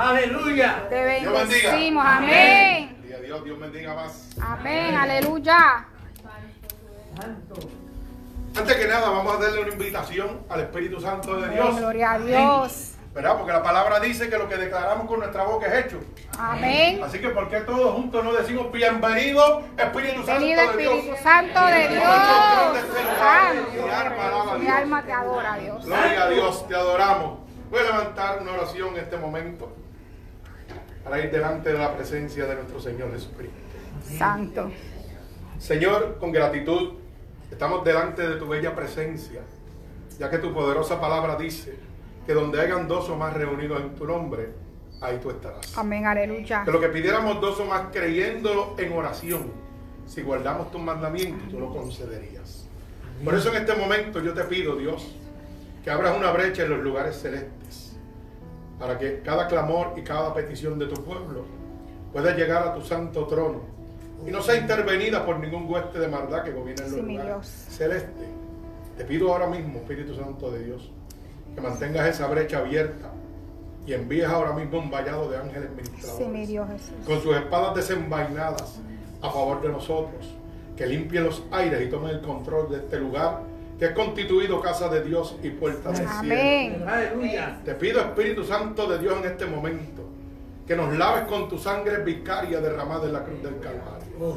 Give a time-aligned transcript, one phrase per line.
[0.00, 0.88] Aleluya.
[0.88, 1.70] Te Dios bendiga.
[1.70, 2.04] bendecimos.
[2.06, 2.96] Amén.
[3.00, 4.30] Gloria a Dios, Dios bendiga más.
[4.40, 4.94] Amén.
[4.94, 5.86] Aleluya.
[8.56, 11.76] Antes que nada, vamos a darle una invitación al Espíritu Santo de Dios.
[11.76, 12.92] Gloria a Dios.
[13.12, 13.36] ¿Verdad?
[13.36, 16.00] Porque la palabra dice que lo que declaramos con nuestra boca es hecho.
[16.38, 17.02] Amén.
[17.04, 20.94] Así que, ¿por qué todos juntos no decimos bienvenido, Espíritu Santo Venido de Dios?
[20.94, 22.04] Espíritu Santo de Dios.
[24.56, 24.74] Mi Dios.
[24.74, 25.84] alma te adora, Dios.
[25.84, 27.40] Gloria a Dios, te adoramos.
[27.68, 29.79] Voy a levantar una oración en este momento
[31.04, 33.56] para ir delante de la presencia de nuestro Señor Jesucristo.
[34.18, 34.70] Santo.
[35.58, 36.94] Señor, con gratitud,
[37.50, 39.40] estamos delante de tu bella presencia,
[40.18, 41.76] ya que tu poderosa palabra dice
[42.26, 44.50] que donde hayan dos o más reunidos en tu nombre,
[45.00, 45.76] ahí tú estarás.
[45.76, 46.06] Amén.
[46.06, 46.64] Aleluya.
[46.64, 49.52] Que lo que pidiéramos dos o más creyéndolo en oración,
[50.06, 52.66] si guardamos tus mandamientos, tú lo concederías.
[53.24, 55.14] Por eso en este momento yo te pido, Dios,
[55.84, 57.89] que abras una brecha en los lugares celestes,
[58.80, 61.44] para que cada clamor y cada petición de tu pueblo
[62.12, 63.60] pueda llegar a tu santo trono
[64.26, 67.26] y no sea intervenida por ningún hueste de maldad que gobierna en los Sí, lugares
[67.26, 67.46] Dios.
[67.46, 68.26] celestes.
[68.96, 70.90] Te pido ahora mismo, Espíritu Santo de Dios,
[71.54, 73.10] que mantengas esa brecha abierta
[73.86, 76.66] y envíes ahora mismo un vallado de ángeles ministradores Sí, mi Dios
[77.06, 78.78] con sus espadas desenvainadas
[79.22, 80.26] a favor de nosotros,
[80.76, 83.42] que limpien los aires y tomen el control de este lugar
[83.80, 86.10] que es constituido casa de Dios y puerta del cielo.
[86.18, 86.84] Amén.
[86.86, 87.60] Aleluya.
[87.64, 90.02] Te pido, Espíritu Santo de Dios, en este momento,
[90.66, 94.06] que nos laves con tu sangre vicaria derramada en la cruz del Calvario.
[94.20, 94.36] Oh.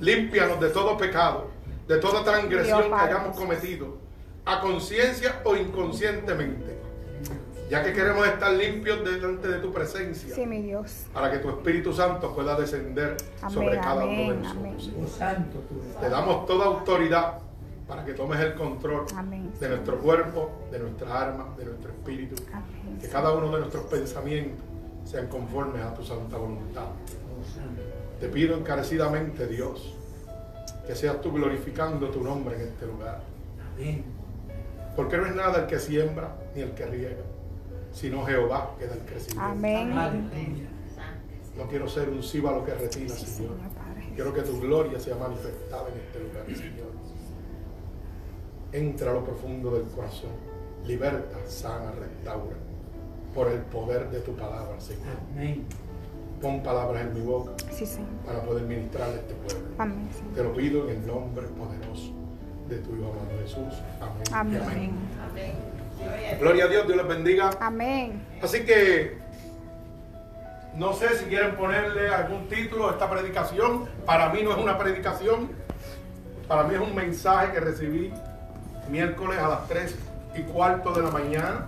[0.00, 1.50] Límpianos de todo pecado,
[1.86, 3.96] de toda transgresión que hayamos cometido,
[4.44, 6.76] a conciencia o inconscientemente,
[7.70, 11.04] ya que queremos estar limpios delante de tu presencia Sí, mi Dios.
[11.12, 15.20] para que tu Espíritu Santo pueda descender Amén, sobre cada uno de nosotros.
[15.20, 15.46] amén.
[15.96, 16.00] Oh.
[16.00, 17.38] Te damos toda autoridad
[17.90, 19.50] para que tomes el control Amén.
[19.58, 22.36] de nuestro cuerpo, de nuestra alma, de nuestro espíritu.
[22.52, 22.98] Amén.
[23.00, 24.64] Que cada uno de nuestros pensamientos
[25.04, 26.86] sean conformes a tu santa voluntad.
[28.20, 29.96] Te pido encarecidamente, Dios,
[30.86, 33.22] que seas tú glorificando tu nombre en este lugar.
[33.74, 34.04] Amén.
[34.94, 37.24] Porque no es nada el que siembra ni el que riega,
[37.92, 39.42] sino Jehová que da el crecimiento.
[39.42, 40.68] Amén.
[41.56, 43.56] No quiero ser un cíbalo que retira, Sí, Señor.
[44.14, 46.89] Quiero que tu gloria sea manifestada en este lugar, Señor.
[48.72, 50.30] Entra a lo profundo del corazón.
[50.86, 52.56] Liberta, sana, restaura.
[53.34, 55.16] Por el poder de tu palabra, Señor.
[55.32, 55.64] Amén.
[56.40, 58.08] Pon palabras en mi boca Sí, Señor.
[58.24, 59.68] para poder ministrarle a este pueblo.
[59.78, 60.08] Amén.
[60.34, 62.12] Te lo pido en el nombre poderoso
[62.68, 63.74] de tu Hijo amado Jesús.
[64.32, 64.54] Amén.
[64.54, 65.70] y Amén.
[66.40, 67.50] Gloria a Dios, Dios les bendiga.
[67.60, 68.24] Amén.
[68.42, 69.18] Así que
[70.76, 73.84] no sé si quieren ponerle algún título a esta predicación.
[74.06, 75.50] Para mí no es una predicación.
[76.48, 78.12] Para mí es un mensaje que recibí
[78.88, 79.94] miércoles a las 3
[80.36, 81.66] y cuarto de la mañana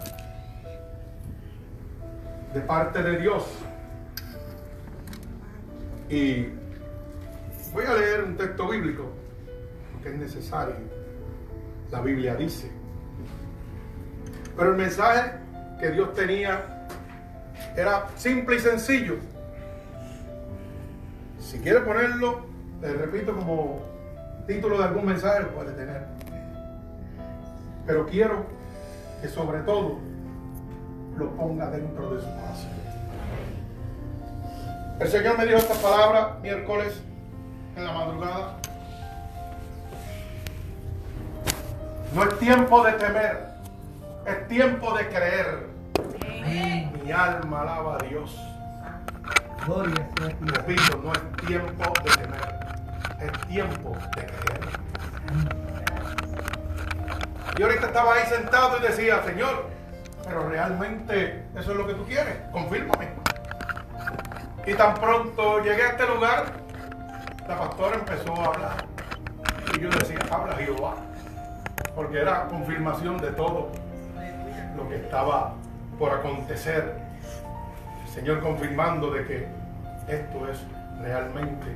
[2.55, 3.45] de parte de Dios.
[6.09, 6.49] Y
[7.73, 9.11] voy a leer un texto bíblico
[10.03, 10.75] que es necesario.
[11.91, 12.71] La Biblia dice.
[14.57, 15.33] Pero el mensaje
[15.81, 16.87] que Dios tenía
[17.77, 19.17] era simple y sencillo.
[21.39, 22.47] Si quiere ponerlo,
[22.81, 23.83] le repito, como
[24.47, 26.12] título de algún mensaje, lo puede tener.
[27.87, 28.47] Pero quiero
[29.21, 29.99] que sobre todo
[31.17, 32.71] lo ponga dentro de su corazón.
[35.01, 37.03] El Señor me dijo esta palabra miércoles
[37.77, 38.57] en la madrugada.
[42.15, 43.49] No es tiempo de temer,
[44.27, 45.67] es tiempo de creer.
[46.25, 46.93] Amén.
[47.03, 48.39] Mi alma alaba a Dios.
[49.67, 50.35] Gloria a ti.
[50.41, 52.55] Repito, no es tiempo de temer,
[53.21, 55.62] es tiempo de creer.
[57.59, 59.67] Yo ahorita estaba ahí sentado y decía, Señor,
[60.25, 63.09] pero realmente eso es lo que tú quieres, confírmame.
[64.67, 66.47] Y tan pronto llegué a este lugar,
[67.47, 68.87] la pastora empezó a hablar.
[69.77, 70.95] Y yo decía, habla Jehová.
[71.95, 73.71] Porque era confirmación de todo
[74.77, 75.55] lo que estaba
[75.99, 76.97] por acontecer.
[78.07, 79.49] El Señor confirmando de que
[80.09, 80.59] esto es
[81.03, 81.67] realmente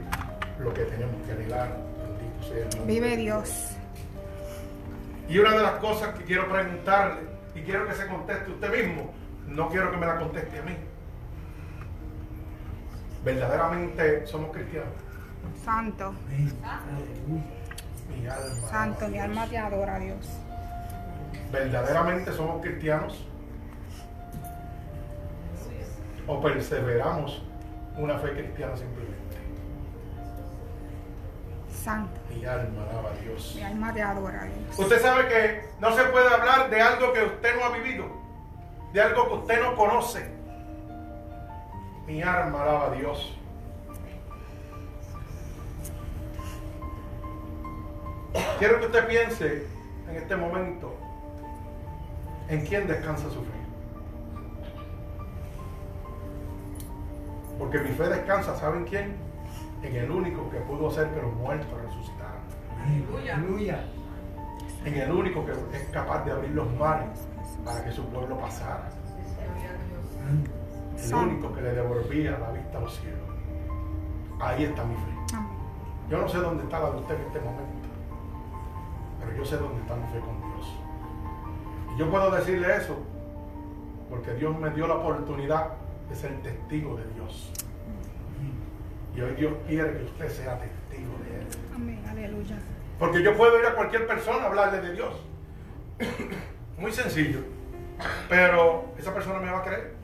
[0.59, 1.69] lo que tenemos que anhelar.
[1.99, 3.76] Bendito sea el nombre Vive Dios.
[5.29, 7.23] Y una de las cosas que quiero preguntarle,
[7.55, 9.13] y quiero que se conteste usted mismo,
[9.47, 10.77] no quiero que me la conteste a mí.
[13.25, 14.93] ¿Verdaderamente somos cristianos?
[15.65, 16.15] Santo.
[18.09, 18.69] Mi alma.
[18.71, 19.09] Santo.
[19.09, 20.29] Mi a alma te adora, Dios.
[21.51, 23.27] ¿Verdaderamente somos cristianos?
[26.29, 27.43] ¿O perseveramos
[27.97, 29.26] una fe cristiana simplemente?
[31.87, 32.19] Santo.
[32.35, 33.53] Mi alma alaba a Dios.
[33.55, 34.77] Mi alma te adora, Dios.
[34.77, 38.07] Usted sabe que no se puede hablar de algo que usted no ha vivido,
[38.93, 40.29] de algo que usted no conoce.
[42.09, 43.39] Mi alma alaba a Dios.
[48.59, 49.67] Quiero que usted piense
[50.11, 50.93] en este momento
[52.49, 53.59] en quién descansa su fe.
[57.61, 59.26] Porque mi fe descansa, ¿saben quién?
[59.83, 62.41] En el único que pudo hacer que los muertos resucitaran.
[63.35, 63.85] Aleluya.
[64.85, 67.27] En el único que es capaz de abrir los mares
[67.65, 68.89] para que su pueblo pasara.
[71.05, 73.21] El único que le devolvía la vista a los cielos.
[74.41, 75.17] Ahí está mi fe.
[76.11, 77.89] Yo no sé dónde está la de usted en este momento,
[79.19, 80.79] pero yo sé dónde está mi fe con Dios.
[81.95, 82.97] Y yo puedo decirle eso
[84.09, 85.73] porque Dios me dio la oportunidad
[86.09, 87.53] de ser testigo de Dios.
[89.17, 91.47] Y hoy Dios quiere que usted sea testigo de Él.
[91.75, 92.05] Amén.
[92.07, 92.57] Aleluya.
[92.99, 95.15] Porque yo puedo ir a cualquier persona a hablarle de Dios.
[96.79, 97.41] Muy sencillo.
[98.29, 99.95] Pero esa persona me va a creer.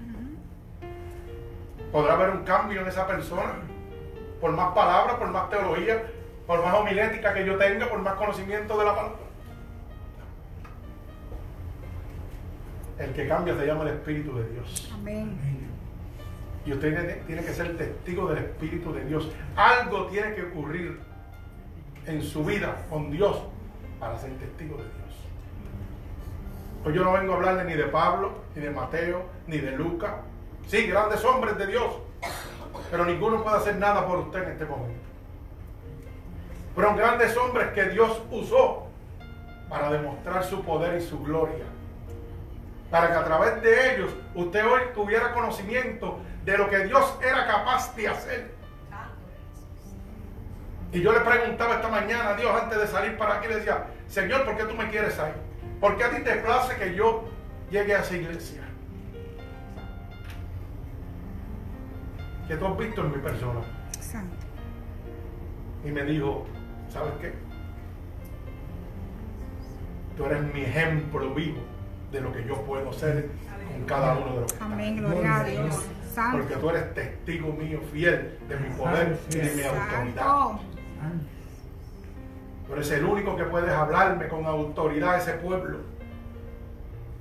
[1.93, 3.57] Podrá haber un cambio en esa persona.
[4.41, 6.03] Por más palabras, por más teología,
[6.47, 9.19] por más homilética que yo tenga, por más conocimiento de la palabra.
[12.99, 14.91] El que cambia se llama el Espíritu de Dios.
[14.95, 15.72] Amén.
[16.65, 19.29] Y usted tiene, que ser testigo del Espíritu de Dios.
[19.57, 21.01] Algo tiene que ocurrir
[22.07, 23.43] en su vida con Dios
[23.99, 25.03] para ser testigo de Dios.
[26.85, 30.13] Pues yo no vengo a hablarle ni de Pablo, ni de Mateo, ni de Lucas.
[30.69, 31.97] Sí, grandes hombres de Dios.
[32.91, 35.03] Pero ninguno puede hacer nada por usted en este momento.
[36.75, 38.87] Fueron grandes hombres que Dios usó
[39.69, 41.65] para demostrar su poder y su gloria.
[42.91, 47.47] Para que a través de ellos usted hoy tuviera conocimiento de lo que Dios era
[47.47, 48.55] capaz de hacer.
[50.93, 53.87] Y yo le preguntaba esta mañana a Dios antes de salir para aquí, le decía,
[54.09, 55.33] Señor, ¿por qué tú me quieres ahí?
[55.81, 57.25] ¿Por qué a ti te place que yo
[57.71, 58.63] llegue a esa iglesia?
[62.47, 63.61] ¿Qué tú has visto en mi persona?
[63.99, 64.37] Santo.
[65.85, 66.47] Y me dijo,
[66.91, 67.33] ¿sabes qué?
[70.17, 71.63] Tú eres mi ejemplo vivo
[72.11, 73.31] de lo que yo puedo ser
[73.73, 74.97] con cada uno de los que Amén.
[74.99, 75.87] Gloria a Dios.
[76.33, 80.61] Porque tú eres testigo mío fiel de mi poder y de mi autoridad.
[82.67, 85.79] Tú eres el único que puedes hablarme con autoridad a ese pueblo.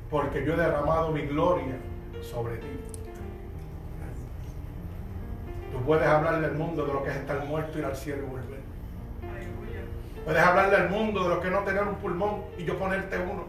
[0.09, 1.75] Porque yo he derramado mi gloria
[2.21, 2.67] sobre ti.
[5.71, 8.29] Tú puedes hablarle al mundo de lo que es estar muerto, ir al cielo y
[8.29, 8.61] volver.
[10.25, 13.17] Puedes hablarle al mundo de lo que es no tener un pulmón y yo ponerte
[13.17, 13.45] uno.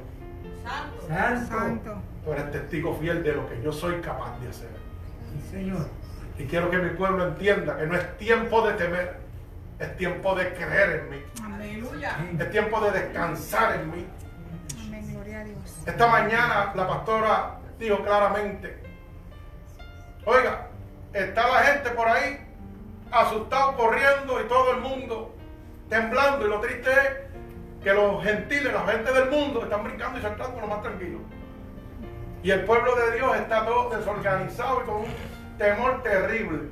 [1.08, 1.46] Santo.
[1.46, 1.94] Santo.
[2.24, 4.70] Tú eres testigo fiel de lo que yo soy capaz de hacer.
[5.32, 5.88] Sí, Señor.
[6.38, 9.16] Y quiero que mi pueblo entienda que no es tiempo de temer,
[9.78, 11.22] es tiempo de creer en mí.
[11.42, 12.38] Amén.
[12.40, 14.06] Es tiempo de descansar en mí.
[14.86, 15.12] Amén.
[15.12, 15.82] Gloria a Dios.
[15.86, 18.78] Esta mañana la pastora dijo claramente,
[20.24, 20.68] oiga,
[21.12, 22.40] está la gente por ahí
[23.10, 25.34] asustado, corriendo y todo el mundo
[25.88, 26.46] temblando.
[26.46, 30.60] Y lo triste es que los gentiles, la gente del mundo, están brincando y saltando
[30.60, 31.18] lo más tranquilo.
[32.42, 35.06] Y el pueblo de Dios está todo desorganizado y con un
[35.58, 36.70] temor terrible.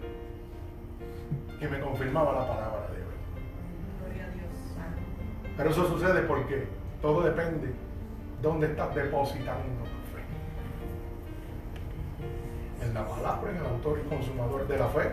[1.61, 3.09] Que me confirmaba la palabra de Dios.
[5.57, 6.67] Pero eso sucede porque
[7.01, 7.73] todo depende
[8.43, 10.23] dónde estás depositando tu fe.
[12.85, 15.13] En la palabra, en el autor y consumador de la fe,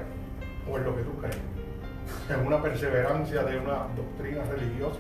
[0.71, 1.37] o en lo que tú crees.
[2.29, 4.99] En una perseverancia de una doctrina religiosa.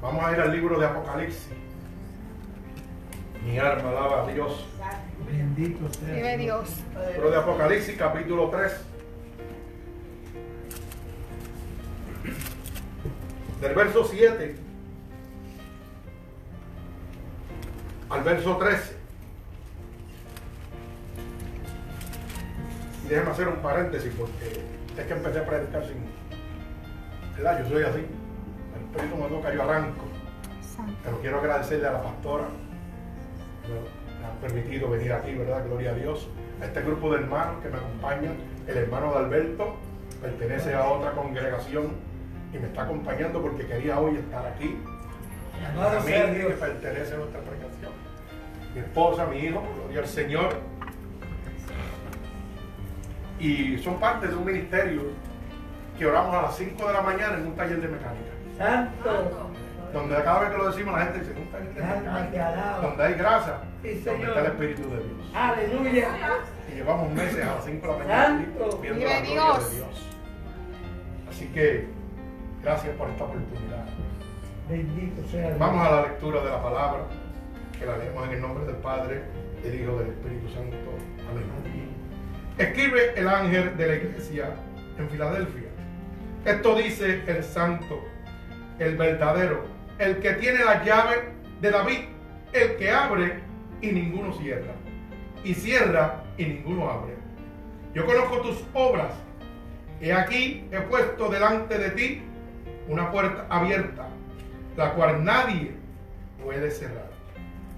[0.00, 1.48] Vamos a ir al libro de Apocalipsis.
[3.44, 4.66] Mi alma alaba a Dios.
[5.26, 6.14] Bendito sea.
[6.14, 6.68] Vive Dios.
[7.12, 8.72] Libro de Apocalipsis, capítulo 3.
[13.60, 14.56] Del verso 7
[18.10, 18.96] al verso 13.
[23.04, 24.62] Y déjeme hacer un paréntesis porque
[24.98, 25.96] es que empecé a predicar sin.
[27.36, 27.62] ¿Verdad?
[27.62, 28.06] Yo soy así.
[28.96, 30.04] Me toca, yo arranco.
[31.04, 32.44] Pero quiero agradecerle a la pastora
[33.62, 33.72] que
[34.20, 35.64] me han permitido venir aquí, ¿verdad?
[35.66, 36.28] Gloria a Dios.
[36.60, 38.36] A este grupo de hermanos que me acompañan.
[38.66, 39.76] El hermano de Alberto
[40.20, 41.92] pertenece a otra congregación
[42.52, 44.78] y me está acompañando porque quería hoy estar aquí.
[45.58, 47.92] Sea Amén, que pertenece a nuestra congregación.
[48.74, 50.54] Mi esposa, mi hijo, gloria al Señor.
[53.38, 55.02] Y son parte de un ministerio
[55.98, 58.35] que oramos a las 5 de la mañana en un taller de mecánica.
[58.58, 59.50] Santo.
[59.92, 61.32] Donde cada vez que lo decimos la gente dice.
[62.82, 65.30] Donde hay grasa, Sí, donde está el Espíritu de Dios.
[65.34, 66.08] Aleluya.
[66.70, 68.78] Y llevamos meses a las 5 de la mañana Santo.
[68.82, 69.70] viendo Vive la gloria Dios.
[69.70, 70.06] de Dios.
[71.30, 71.88] Así que
[72.62, 73.84] gracias por esta oportunidad.
[74.68, 75.58] Bendito sea Dios.
[75.58, 77.00] Vamos a la lectura de la palabra.
[77.78, 79.22] que la leemos en el nombre del Padre,
[79.62, 80.76] del Hijo, del Espíritu Santo.
[81.30, 81.44] Amén.
[82.58, 84.50] Escribe el ángel de la iglesia
[84.98, 85.68] en Filadelfia.
[86.46, 88.00] Esto dice el santo,
[88.78, 89.64] el verdadero,
[89.98, 91.30] el que tiene la llave
[91.60, 92.00] de David,
[92.52, 93.40] el que abre
[93.80, 94.72] y ninguno cierra,
[95.44, 97.14] y cierra y ninguno abre.
[97.94, 99.12] Yo conozco tus obras.
[100.00, 102.22] He aquí he puesto delante de ti
[102.88, 104.08] una puerta abierta,
[104.76, 105.72] la cual nadie
[106.44, 107.10] puede cerrar.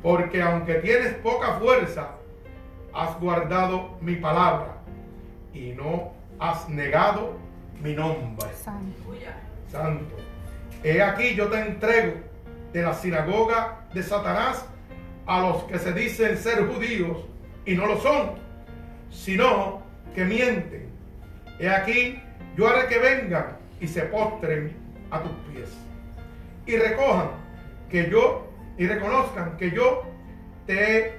[0.03, 2.17] Porque aunque tienes poca fuerza,
[2.93, 4.79] has guardado mi palabra
[5.53, 7.37] y no has negado
[7.81, 8.49] mi nombre.
[8.55, 9.15] Santo.
[9.71, 10.28] Santo.
[10.83, 12.15] He aquí yo te entrego
[12.73, 14.65] de la sinagoga de Satanás
[15.27, 17.19] a los que se dicen ser judíos
[17.67, 18.33] y no lo son,
[19.11, 19.83] sino
[20.15, 20.89] que mienten.
[21.59, 22.23] He aquí
[22.57, 24.77] yo haré que vengan y se postren
[25.11, 25.71] a tus pies
[26.67, 27.31] y recojan
[27.91, 30.05] que yo y reconozcan que yo
[30.67, 31.13] te he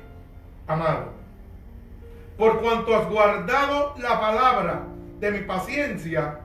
[0.67, 1.13] amado.
[2.37, 4.83] Por cuanto has guardado la palabra
[5.19, 6.39] de mi paciencia,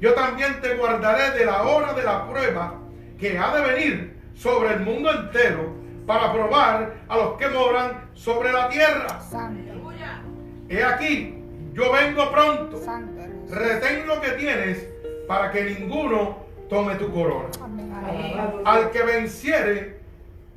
[0.00, 2.74] yo también te guardaré de la hora de la prueba
[3.18, 5.74] que ha de venir sobre el mundo entero
[6.06, 9.20] para probar a los que moran sobre la tierra.
[9.20, 9.70] Santo.
[10.68, 11.34] He aquí,
[11.72, 12.78] yo vengo pronto.
[12.78, 13.22] Santo.
[13.50, 14.86] Retén lo que tienes
[15.26, 16.38] para que ninguno
[16.68, 17.48] tome tu corona.
[17.62, 18.62] Amén.
[18.64, 19.98] Al que venciere,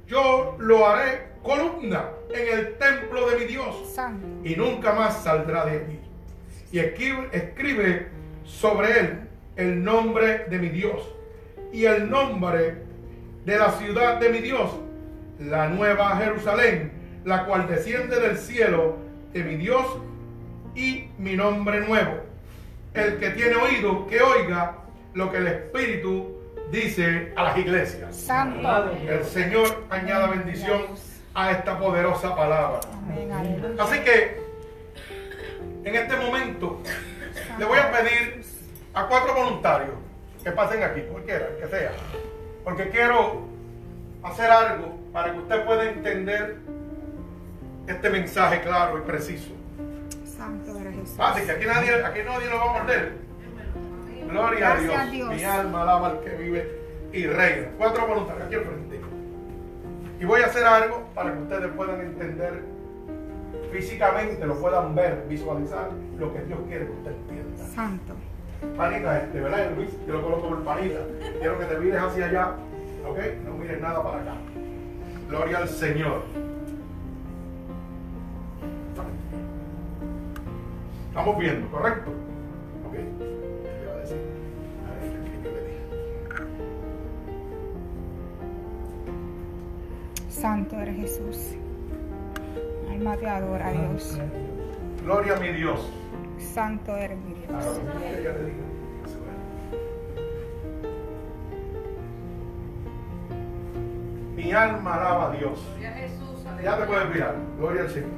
[0.07, 4.25] yo lo haré columna en el templo de mi Dios Santo.
[4.43, 5.99] y nunca más saldrá de allí.
[6.71, 8.09] Y escribe, escribe
[8.45, 9.19] sobre él
[9.55, 11.01] el nombre de mi Dios
[11.71, 12.83] y el nombre
[13.45, 14.71] de la ciudad de mi Dios,
[15.39, 16.91] la nueva Jerusalén,
[17.25, 18.97] la cual desciende del cielo
[19.33, 19.85] de mi Dios
[20.75, 22.21] y mi nombre nuevo.
[22.93, 24.77] El que tiene oído, que oiga
[25.13, 26.37] lo que el Espíritu
[26.71, 28.15] dice a las iglesias.
[28.15, 28.91] Santo.
[29.07, 30.81] El Señor añada bendición
[31.33, 32.79] a esta poderosa palabra.
[33.79, 34.41] Así que
[35.83, 36.81] en este momento
[37.59, 38.43] le voy a pedir
[38.93, 39.95] a cuatro voluntarios
[40.43, 41.91] que pasen aquí, cualquiera, que sea,
[42.63, 43.47] porque quiero
[44.23, 46.57] hacer algo para que usted pueda entender
[47.87, 49.51] este mensaje claro y preciso.
[50.25, 51.17] Santo eres Jesús.
[51.17, 53.13] Fácil, que aquí nadie, aquí nadie lo va a morder.
[54.29, 54.95] Gloria a Dios.
[54.95, 55.35] A Dios.
[55.35, 56.79] Mi alma alaba al que vive
[57.11, 57.67] y reina.
[57.77, 59.01] Cuatro voluntarios aquí al frente.
[60.19, 62.63] Y voy a hacer algo para que ustedes puedan entender
[63.71, 67.65] físicamente, lo puedan ver, visualizar lo que Dios quiere que usted entienda.
[67.65, 68.13] Santo.
[68.77, 69.89] Panita, este, ¿verdad, Luis?
[70.07, 70.99] Yo lo coloco por panita.
[71.39, 72.55] Quiero que te mires hacia allá,
[73.07, 73.19] ¿ok?
[73.45, 74.33] No mires nada para acá.
[75.29, 76.23] Gloria al Señor.
[81.09, 82.09] Estamos viendo, ¿correcto?
[82.87, 82.93] ¿Ok?
[82.93, 83.03] ¿Qué
[83.79, 84.17] le va a decir?
[84.87, 85.79] A ver, ¿qué le dije?
[90.29, 91.55] Santo eres Jesús.
[92.91, 94.19] Alma te adora, Dios.
[95.03, 95.87] Gloria a mi Dios.
[96.53, 97.81] Santo eres mi Dios.
[104.35, 105.59] Mi alma alaba a Dios.
[106.63, 107.35] Ya te puedes mirar.
[107.57, 108.09] Gloria al Señor.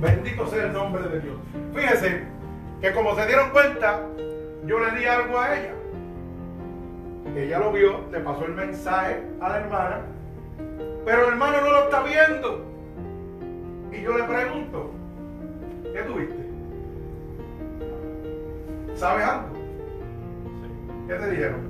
[0.00, 1.36] Bendito sea el nombre de Dios.
[1.74, 2.24] Fíjese
[2.80, 4.00] que como se dieron cuenta,
[4.64, 5.74] yo le di algo a ella.
[7.36, 10.00] Ella lo vio, le pasó el mensaje a la hermana,
[11.04, 12.64] pero el hermano no lo está viendo.
[13.92, 14.95] Y yo le pregunto,
[15.96, 16.36] ¿qué tuviste?
[18.96, 19.48] ¿Sabes algo?
[21.08, 21.60] ¿Qué te dijeron?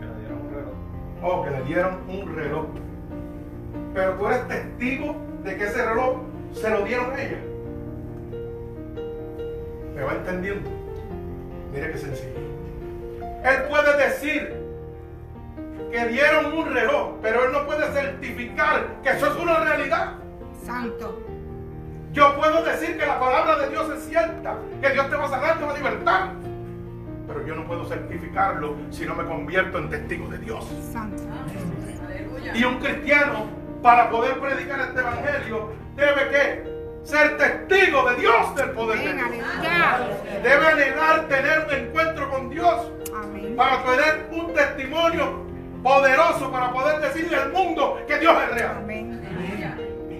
[0.00, 0.74] Que le dieron un reloj.
[1.22, 2.66] Oh, que le dieron un reloj.
[3.92, 6.16] Pero tú eres testigo de que ese reloj
[6.52, 7.38] se lo dieron a ella.
[9.94, 10.70] ¿Me va entendiendo?
[11.74, 12.40] Mire qué sencillo.
[13.44, 14.54] Él puede decir
[15.90, 20.14] que dieron un reloj, pero él no puede certificar que eso es una realidad.
[20.64, 21.29] Santo.
[22.12, 25.28] Yo puedo decir que la palabra de Dios es cierta, que Dios te va a
[25.28, 26.30] sanar, te va a libertar.
[27.28, 30.66] Pero yo no puedo certificarlo si no me convierto en testigo de Dios.
[30.92, 31.22] Santo.
[32.52, 33.46] Y un cristiano,
[33.80, 36.70] para poder predicar este evangelio, debe que
[37.04, 39.14] ser testigo de Dios del poder de.
[39.14, 40.42] Dios.
[40.42, 43.54] Debe anhelar tener un encuentro con Dios Amén.
[43.56, 45.44] para tener un testimonio
[45.82, 48.76] poderoso para poder decirle al mundo que Dios es real.
[48.78, 49.09] Amén.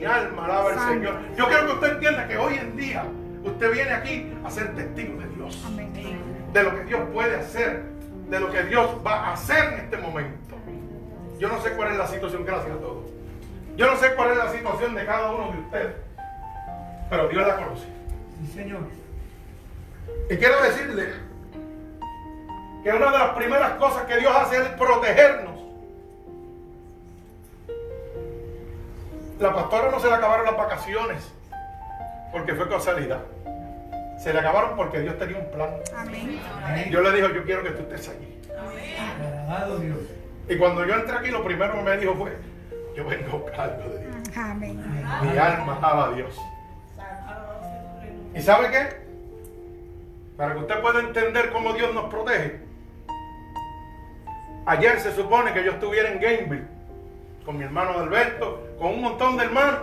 [0.01, 0.95] Mi alma alaba al.
[0.95, 1.15] Señor.
[1.37, 3.05] Yo quiero que usted entienda que hoy en día
[3.45, 5.63] usted viene aquí a ser testigo de Dios.
[5.67, 5.93] Amén.
[6.55, 7.83] De lo que Dios puede hacer.
[8.31, 10.57] De lo que Dios va a hacer en este momento.
[11.39, 13.11] Yo no sé cuál es la situación, gracias a todos.
[13.77, 15.97] Yo no sé cuál es la situación de cada uno de ustedes.
[17.11, 17.87] Pero Dios la conoce.
[18.41, 18.81] Sí, Señor.
[20.31, 21.13] Y quiero decirle
[22.83, 25.50] que una de las primeras cosas que Dios hace es protegernos.
[29.41, 31.33] La pastora no se le acabaron las vacaciones
[32.31, 33.23] porque fue causalidad.
[34.19, 35.71] Se le acabaron porque Dios tenía un plan.
[35.97, 36.39] Amén.
[36.91, 38.39] Dios le dijo, yo quiero que tú estés allí.
[39.19, 39.99] Alabado Dios.
[40.47, 42.37] Y cuando yo entré aquí, lo primero que me dijo fue,
[42.95, 44.37] yo vengo algo de Dios.
[44.37, 44.85] Amén.
[45.23, 46.39] Mi alma alaba a Dios.
[48.35, 49.01] ¿Y sabe qué?
[50.37, 52.61] Para que usted pueda entender cómo Dios nos protege.
[54.67, 56.67] Ayer se supone que yo estuviera en Gameville
[57.45, 59.81] con mi hermano Alberto, con un montón de hermanos,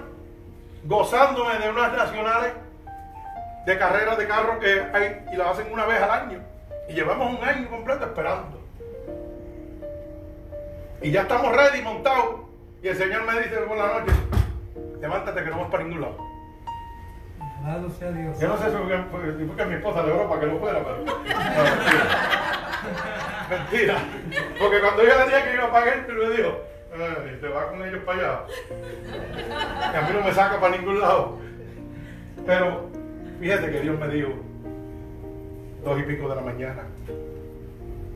[0.83, 2.51] gozándome de unas nacionales
[3.65, 6.39] de carreras de carro que hay y las hacen una vez al año.
[6.89, 8.59] Y llevamos un año completo esperando.
[11.01, 12.41] Y ya estamos ready, montados.
[12.81, 14.13] Y el Señor me dice por la noche,
[14.99, 16.17] levántate que no vas para ningún lado.
[17.63, 18.39] Alabado sea Dios.
[18.39, 20.47] Yo no sé si fue, fue- si fue que mi esposa le oró para que
[20.47, 20.97] no fuera, pero.
[23.49, 23.95] No, mentira.
[23.95, 23.95] Mentira.
[24.59, 26.57] Porque cuando yo le dije que iba a pagar, él me dijo,
[26.99, 29.91] "Ay, te vas con ellos para allá.
[29.91, 31.37] Que a mí no me saca para ningún lado.
[32.45, 32.89] Pero
[33.39, 34.29] fíjate que Dios me dijo,
[35.83, 36.83] dos y pico de la mañana,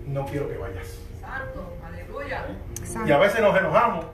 [0.08, 1.00] no quiero que vayas.
[1.20, 2.46] Santo, aleluya.
[3.06, 4.06] Y a veces nos enojamos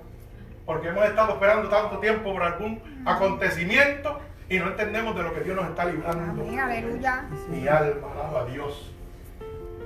[0.66, 4.20] porque hemos estado esperando tanto tiempo por algún acontecimiento
[4.50, 6.44] y no entendemos de lo que Dios nos está librando.
[6.44, 6.60] Amén.
[6.60, 7.26] Aleluya.
[7.50, 8.92] Mi alma alaba a Dios.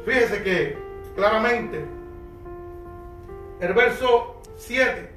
[0.05, 0.77] Fíjese que
[1.15, 1.85] claramente
[3.59, 5.09] el verso 7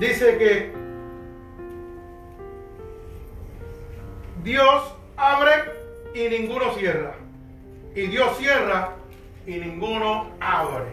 [0.00, 0.72] dice que
[4.42, 5.52] Dios abre
[6.14, 7.14] y ninguno cierra.
[7.94, 8.94] Y Dios cierra
[9.46, 10.86] y ninguno abre.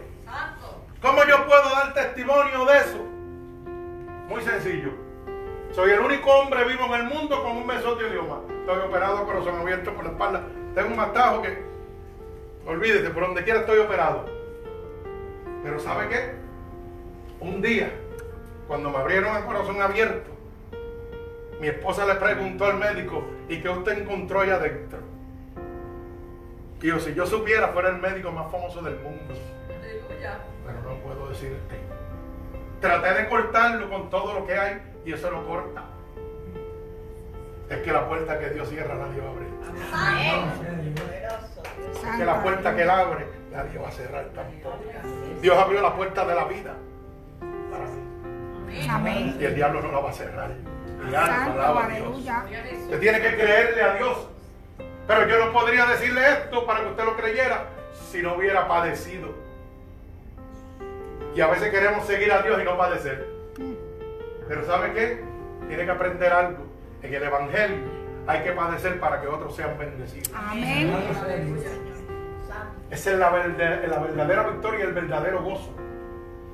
[1.02, 2.98] ¿Cómo yo puedo dar testimonio de eso?
[4.28, 4.92] Muy sencillo.
[5.72, 8.42] Soy el único hombre vivo en el mundo con un mesodio idioma.
[8.50, 10.44] Estoy operado, corazón abierto por la espalda.
[10.76, 11.64] Tengo un matajo que,
[12.66, 14.37] olvídate, por donde quiera estoy operado.
[15.68, 16.32] Pero ¿sabe qué?
[17.42, 17.92] Un día,
[18.70, 20.32] cuando me abrieron el corazón abierto,
[21.60, 25.00] mi esposa le preguntó al médico, ¿y qué usted encontró allá adentro?
[26.82, 29.34] Y yo, si yo supiera, fuera el médico más famoso del mundo
[29.68, 30.40] Aleluya.
[30.66, 31.76] pero no puedo decirte.
[32.80, 35.84] Traté de cortarlo con todo lo que hay y eso no corta.
[37.70, 39.50] Es que la puerta que Dios cierra nadie va a abrir.
[40.62, 42.04] Dios.
[42.04, 44.78] Es que la puerta que él abre nadie va a cerrar tampoco.
[45.42, 46.74] Dios abrió la puerta de la vida
[47.72, 49.38] para mí Amén.
[49.40, 50.52] y el diablo no la va a cerrar.
[51.04, 52.18] Mi alma alaba a Dios.
[52.18, 54.28] Usted tiene que creerle a Dios.
[55.08, 57.66] Pero yo no podría decirle esto para que usted lo creyera
[58.12, 59.30] si no hubiera padecido.
[61.34, 63.28] Y a veces queremos seguir a Dios y no padecer.
[64.48, 65.24] Pero ¿sabe qué?
[65.68, 66.67] Tiene que aprender algo.
[67.08, 67.78] En el Evangelio
[68.28, 70.30] hay que padecer para que otros sean bendecidos.
[70.36, 70.94] Amén.
[72.90, 75.74] Esa es la verdadera victoria y el verdadero gozo.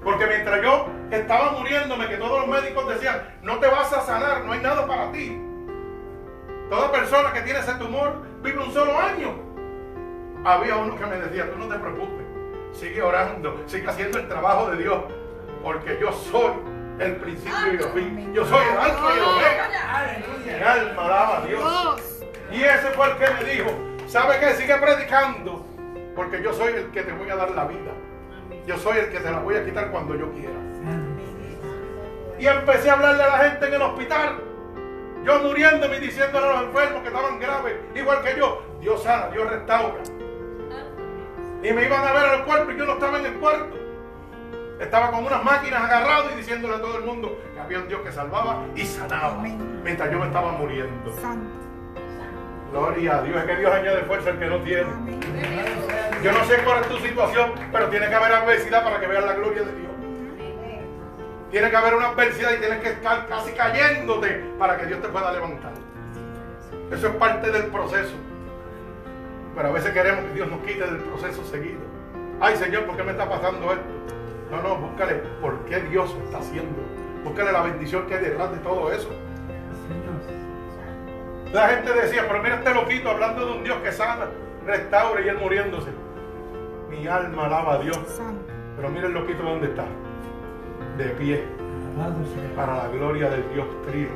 [0.03, 4.45] Porque mientras yo estaba muriéndome, que todos los médicos decían, no te vas a sanar,
[4.45, 5.41] no hay nada para ti.
[6.69, 9.33] Toda persona que tiene ese tumor vive un solo año.
[10.45, 12.27] Había uno que me decía, tú no te preocupes,
[12.73, 14.99] sigue orando, sigue haciendo el trabajo de Dios,
[15.63, 16.51] porque yo soy
[16.99, 18.33] el principio y el fin.
[18.33, 19.69] Yo soy el alfa y el omega.
[20.45, 22.23] Mi alma alaba a Dios.
[22.51, 23.71] Y ese fue el que me dijo,
[24.07, 24.53] ¿sabe qué?
[24.53, 25.65] Sigue predicando,
[26.15, 27.91] porque yo soy el que te voy a dar la vida.
[28.67, 30.53] Yo soy el que te la voy a quitar cuando yo quiera.
[32.39, 34.39] Y empecé a hablarle a la gente en el hospital.
[35.23, 39.29] Yo muriéndome y diciéndole a los enfermos que estaban graves, igual que yo, Dios sana,
[39.29, 40.03] Dios restaura.
[41.63, 43.82] Y me iban a ver al cuarto y yo no estaba en el cuarto.
[44.83, 48.01] Estaba con unas máquinas agarrado y diciéndole a todo el mundo que había un Dios
[48.01, 49.37] que salvaba y sanaba.
[49.81, 51.09] Mientras yo me estaba muriendo.
[51.21, 51.49] Santo.
[52.69, 54.89] Gloria a Dios, es que Dios añade fuerza al que no tiene.
[56.21, 59.23] Yo no sé cuál es tu situación, pero tiene que haber adversidad para que veas
[59.23, 59.91] la gloria de Dios.
[61.49, 65.07] Tiene que haber una adversidad y tienes que estar casi cayéndote para que Dios te
[65.07, 65.71] pueda levantar.
[66.91, 68.15] Eso es parte del proceso.
[69.55, 71.79] Pero a veces queremos que Dios nos quite del proceso seguido.
[72.41, 74.03] Ay Señor, ¿por qué me está pasando esto?
[74.53, 76.79] No, no, búscale por qué Dios lo está haciendo.
[77.23, 79.09] Búscale la bendición que hay detrás de todo eso.
[81.51, 84.27] La gente decía, pero mira este loquito hablando de un Dios que sana,
[84.65, 85.89] restaura y él muriéndose.
[86.87, 88.21] Mi alma alaba a Dios.
[88.75, 89.85] Pero mira el loquito dónde está.
[90.97, 91.43] De pie.
[92.55, 94.11] Para la gloria del Dios trino.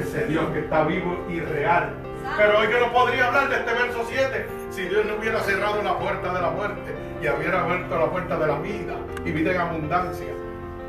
[0.00, 1.92] Ese Dios que está vivo y real.
[2.36, 5.80] Pero hoy yo no podría hablar de este verso 7 si Dios no hubiera cerrado
[5.80, 9.52] la puerta de la muerte y hubiera abierto la puerta de la vida y vida
[9.52, 10.32] en abundancia.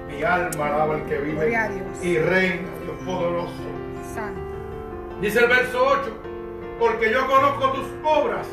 [0.07, 1.49] Mi alma alaba al que vive
[2.01, 3.53] y reina, Dios poderoso.
[4.13, 4.41] Santo.
[5.21, 6.17] Dice el verso 8,
[6.79, 8.47] porque yo conozco tus obras.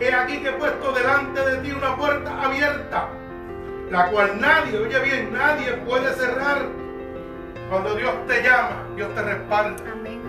[0.00, 3.08] He aquí que he puesto delante de ti una puerta abierta,
[3.90, 6.66] la cual nadie, oye bien, nadie puede cerrar.
[7.70, 9.82] Cuando Dios te llama, Dios te respalda.
[9.92, 10.20] Amén.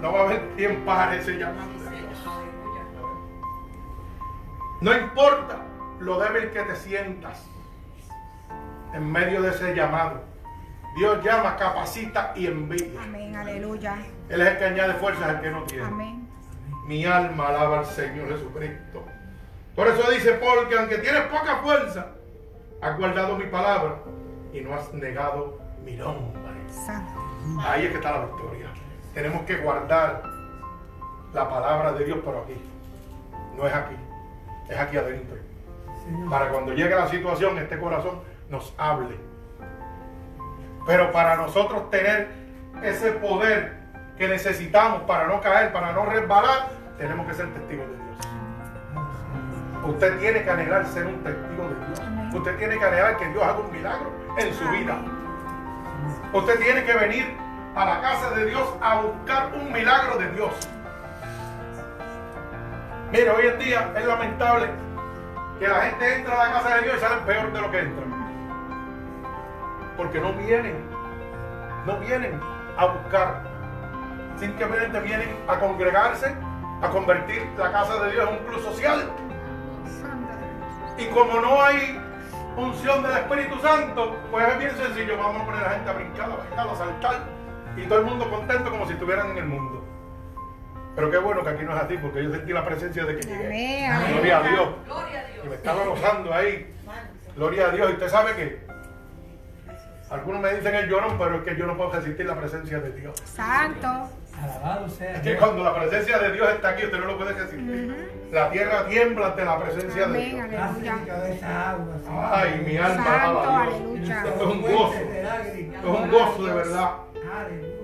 [0.00, 2.18] No va a haber quien pare ese llamado de Dios.
[2.26, 2.84] Aleluya.
[4.80, 5.67] No importa
[6.00, 7.42] lo débil que te sientas
[8.94, 10.22] en medio de ese llamado.
[10.96, 13.02] Dios llama, capacita y envía.
[13.02, 13.36] Amén.
[13.36, 13.96] Aleluya.
[14.28, 15.84] Él es el que añade fuerzas al que no tiene.
[15.84, 16.28] Amén.
[16.86, 19.04] Mi alma alaba al Señor Jesucristo.
[19.76, 22.06] Por eso dice, porque aunque tienes poca fuerza,
[22.80, 23.96] has guardado mi palabra
[24.52, 26.40] y no has negado mi nombre.
[26.68, 27.20] Santo.
[27.60, 28.66] Ahí es que está la victoria.
[29.14, 30.22] Tenemos que guardar
[31.32, 32.54] la palabra de Dios, pero aquí.
[33.56, 33.94] No es aquí.
[34.68, 35.47] Es aquí adentro.
[36.30, 39.16] Para cuando llegue la situación, este corazón nos hable.
[40.86, 42.28] Pero para nosotros tener
[42.82, 43.76] ese poder
[44.16, 48.08] que necesitamos para no caer, para no resbalar, tenemos que ser testigos de Dios.
[49.86, 52.02] Usted tiene que anhelar ser un testigo de Dios.
[52.34, 54.98] Usted tiene que anhelar que Dios haga un milagro en su vida.
[56.32, 57.36] Usted tiene que venir
[57.74, 60.68] a la casa de Dios a buscar un milagro de Dios.
[63.12, 64.87] Mire, hoy en día es lamentable
[65.58, 67.78] que la gente entra a la casa de Dios y sale peor de lo que
[67.80, 68.18] entran.
[69.96, 70.88] Porque no vienen,
[71.84, 72.40] no vienen
[72.76, 73.42] a buscar.
[74.36, 76.34] Simplemente vienen a congregarse,
[76.80, 79.10] a convertir la casa de Dios en un club social.
[80.96, 82.00] Y como no hay
[82.56, 85.92] unción del Espíritu Santo, pues es bien sencillo, vamos a poner a la gente a
[85.92, 87.14] brincar, a bailar, a saltar,
[87.76, 89.77] y todo el mundo contento como si estuvieran en el mundo.
[90.98, 93.22] Pero qué bueno que aquí no es así, porque yo sentí la presencia de que
[93.22, 93.86] llegué.
[93.86, 94.12] Amén.
[94.14, 94.42] Gloria a.
[94.42, 94.68] Dios.
[94.84, 95.46] Gloria a Dios.
[95.46, 96.74] Y me estaba gozando ahí.
[97.36, 97.90] Gloria a Dios.
[97.90, 98.66] Y usted sabe que
[100.10, 102.90] algunos me dicen el llorón, pero es que yo no puedo resistir la presencia de
[102.90, 103.16] Dios.
[103.32, 104.10] Santo.
[104.42, 107.32] Alabado sea Es que cuando la presencia de Dios está aquí, usted no lo puede
[107.32, 108.28] resistir.
[108.32, 110.18] La tierra tiembla ante la presencia de.
[110.18, 110.50] Dios.
[110.50, 110.96] Aleluya.
[112.32, 113.74] Ay, mi alma Santo, alaba a Dios.
[113.76, 114.24] aleluya.
[114.26, 114.94] Esto es un gozo.
[114.94, 116.90] Esto es un gozo de verdad.
[117.14, 117.78] Aleluya.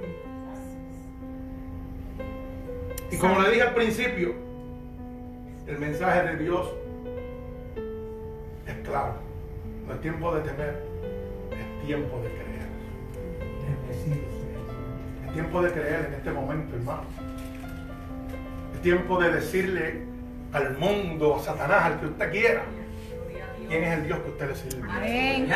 [3.15, 4.35] Y como le dije al principio,
[5.69, 6.69] el mensaje de Dios
[8.67, 9.15] es claro.
[9.87, 10.83] No es tiempo de temer,
[11.53, 12.67] es tiempo de creer.
[15.27, 17.05] Es tiempo de creer en este momento, hermano.
[18.75, 20.03] Es tiempo de decirle
[20.53, 22.63] al mundo, a Satanás, al que usted quiera,
[23.69, 24.91] quién es el Dios que usted le sirve.
[24.91, 25.49] Amén.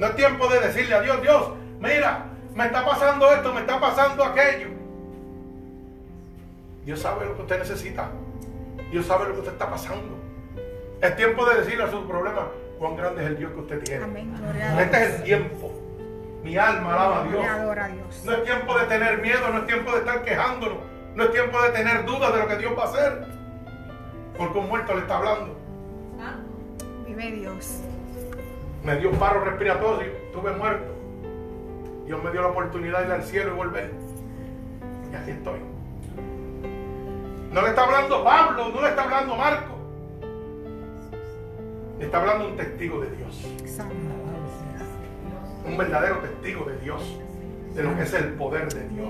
[0.00, 3.78] No es tiempo de decirle a Dios, Dios, mira, me está pasando esto, me está
[3.78, 4.75] pasando aquello.
[6.86, 8.10] Dios sabe lo que usted necesita.
[8.92, 10.16] Dios sabe lo que usted está pasando.
[11.02, 12.44] Es tiempo de decirle a sus problemas
[12.78, 14.04] cuán grande es el Dios que usted tiene.
[14.04, 14.32] Amén.
[14.78, 15.72] Este es el tiempo.
[16.44, 17.42] Mi alma alaba a Dios.
[17.42, 18.22] Me adora a Dios.
[18.24, 20.78] No es tiempo de tener miedo, no es tiempo de estar quejándonos,
[21.16, 23.26] no es tiempo de tener dudas de lo que Dios va a hacer.
[24.38, 25.58] Porque un muerto le está hablando.
[26.16, 26.86] Santo.
[27.04, 27.80] Vive Dios.
[28.84, 30.94] Me dio un paro respiratorio, estuve muerto.
[32.06, 33.90] Dios me dio la oportunidad de ir al cielo y volver.
[35.10, 35.75] Y aquí estoy.
[37.56, 39.76] No le está hablando Pablo, no le está hablando Marco.
[41.98, 43.46] Le está hablando un testigo de Dios.
[45.64, 47.18] Un verdadero testigo de Dios.
[47.74, 49.08] De lo que es el poder de Dios.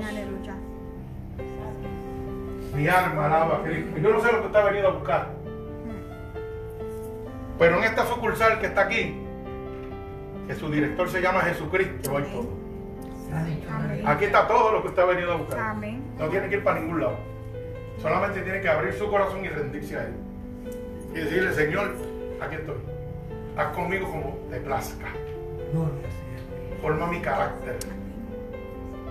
[2.72, 3.98] Mi alma alaba a Cristo.
[3.98, 5.26] Yo no sé lo que ha venido a buscar.
[7.58, 9.22] Pero en esta sucursal que está aquí,
[10.46, 12.48] que su director se llama Jesucristo, hay todo.
[14.06, 15.74] Aquí está todo lo que usted ha venido a buscar.
[15.74, 17.35] No tiene que ir para ningún lado.
[18.00, 20.14] Solamente tiene que abrir su corazón y rendirse a Él.
[21.12, 21.94] Y decirle, Señor,
[22.40, 22.76] aquí estoy.
[23.56, 25.06] Haz conmigo como te plazca.
[26.82, 27.76] Forma mi carácter.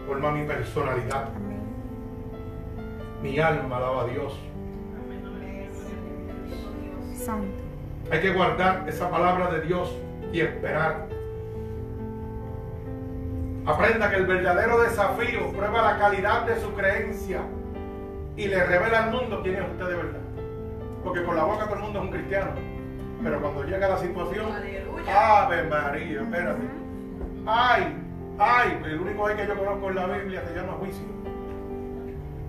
[0.08, 1.30] Forma mi personalidad.
[3.24, 4.40] Mi alma alaba a Dios.
[7.18, 7.64] Santo.
[8.12, 9.98] Hay que guardar esa palabra de Dios
[10.32, 11.08] y esperar.
[13.66, 17.42] Aprenda que el verdadero desafío prueba la calidad de su creencia
[18.38, 20.20] y le revela al mundo quién es usted de verdad.
[21.04, 22.52] Porque con la boca todo el mundo es un cristiano.
[23.24, 25.44] Pero cuando llega la situación, Aleluya.
[25.44, 26.62] Ave María, espérate.
[27.46, 27.96] Ay,
[28.38, 31.06] ay, el único ay que yo conozco en la Biblia se llama juicio.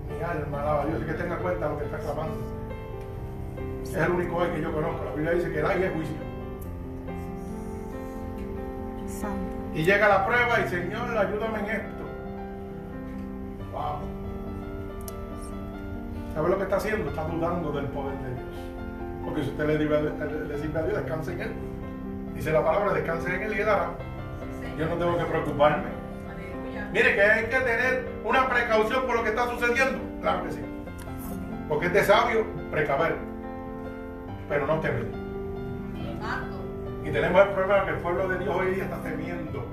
[0.09, 2.35] Mi alma alaba Dios y que tenga cuenta lo que está clamando.
[3.83, 5.05] Es el único ay que yo conozco.
[5.05, 6.27] La Biblia dice que el ay es juicio.
[9.73, 12.03] Y llega la prueba y Señor, ayúdame en esto.
[13.71, 14.16] Wow.
[16.37, 17.09] ¿Sabe lo que está haciendo?
[17.09, 18.45] Está dudando del poder de Dios.
[19.25, 21.51] Porque si usted le, dice- le sirve a Dios, descanse en Él.
[22.35, 23.89] Dice la palabra, descanse en Él y Él hará.
[24.77, 25.85] Yo no tengo que preocuparme.
[26.93, 29.97] Mire que hay que tener una precaución por lo que está sucediendo.
[30.21, 30.61] Claro que sí.
[31.67, 33.15] Porque es de sabio precaver,
[34.47, 35.07] pero no temer.
[37.03, 39.65] Y tenemos el problema que el pueblo de Dios hoy día está temiendo.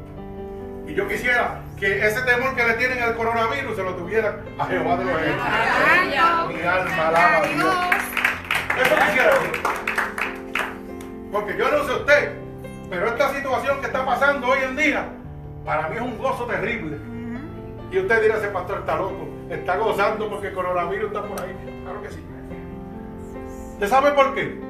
[0.87, 4.67] Y yo quisiera que ese temor que le tienen al coronavirus se lo tuvieran a
[4.67, 6.55] Jehová de los ejércitos.
[6.55, 7.75] Mi alma alaba a Dios.
[8.81, 9.75] Eso quisiera yo.
[11.33, 12.33] Porque yo no sé usted,
[12.91, 15.09] pero esta situación que está pasando hoy en día,
[15.65, 16.99] para mí es un gozo terrible.
[17.91, 21.55] Y usted dirá, ese pastor está loco, está gozando porque el coronavirus está por ahí.
[21.83, 22.23] Claro que sí.
[23.75, 24.61] ¿Usted sabe por qué?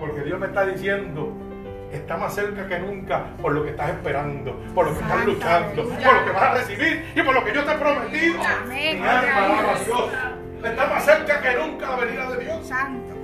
[0.00, 1.32] Porque Dios me está diciendo,
[1.92, 5.82] está más cerca que nunca por lo que estás esperando, por lo que estás luchando,
[5.84, 8.42] por lo que vas a recibir y por lo que yo te he prometido.
[8.42, 9.00] Amén.
[9.00, 10.10] Mi alma alaba a Dios.
[10.64, 12.66] Está más cerca que nunca la venida de Dios.
[12.66, 13.14] Santo.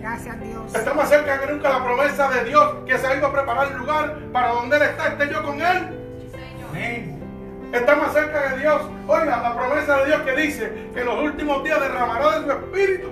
[0.00, 0.74] Gracias Dios.
[0.74, 3.68] Está más cerca que nunca la promesa de Dios que se ha ido a preparar
[3.72, 5.98] el lugar para donde Él está, esté yo con Él.
[6.68, 7.20] Amén.
[7.72, 8.82] Está más cerca de Dios.
[9.06, 12.50] Oiga, la promesa de Dios que dice que en los últimos días derramará de su
[12.52, 13.08] espíritu.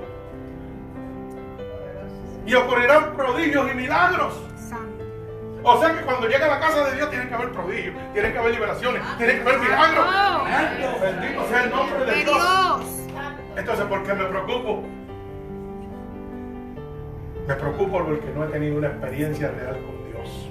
[2.46, 4.51] Y ocurrirán prodigios y milagros.
[5.64, 8.33] O sea que cuando llega a la casa de Dios tiene que haber prodigios, tiene
[8.33, 10.07] que haber liberaciones, tiene que haber milagros.
[11.01, 13.03] Bendito sea el nombre de Dios.
[13.57, 14.83] Entonces, ¿por qué me preocupo?
[17.46, 20.51] Me preocupo porque no he tenido una experiencia real con Dios.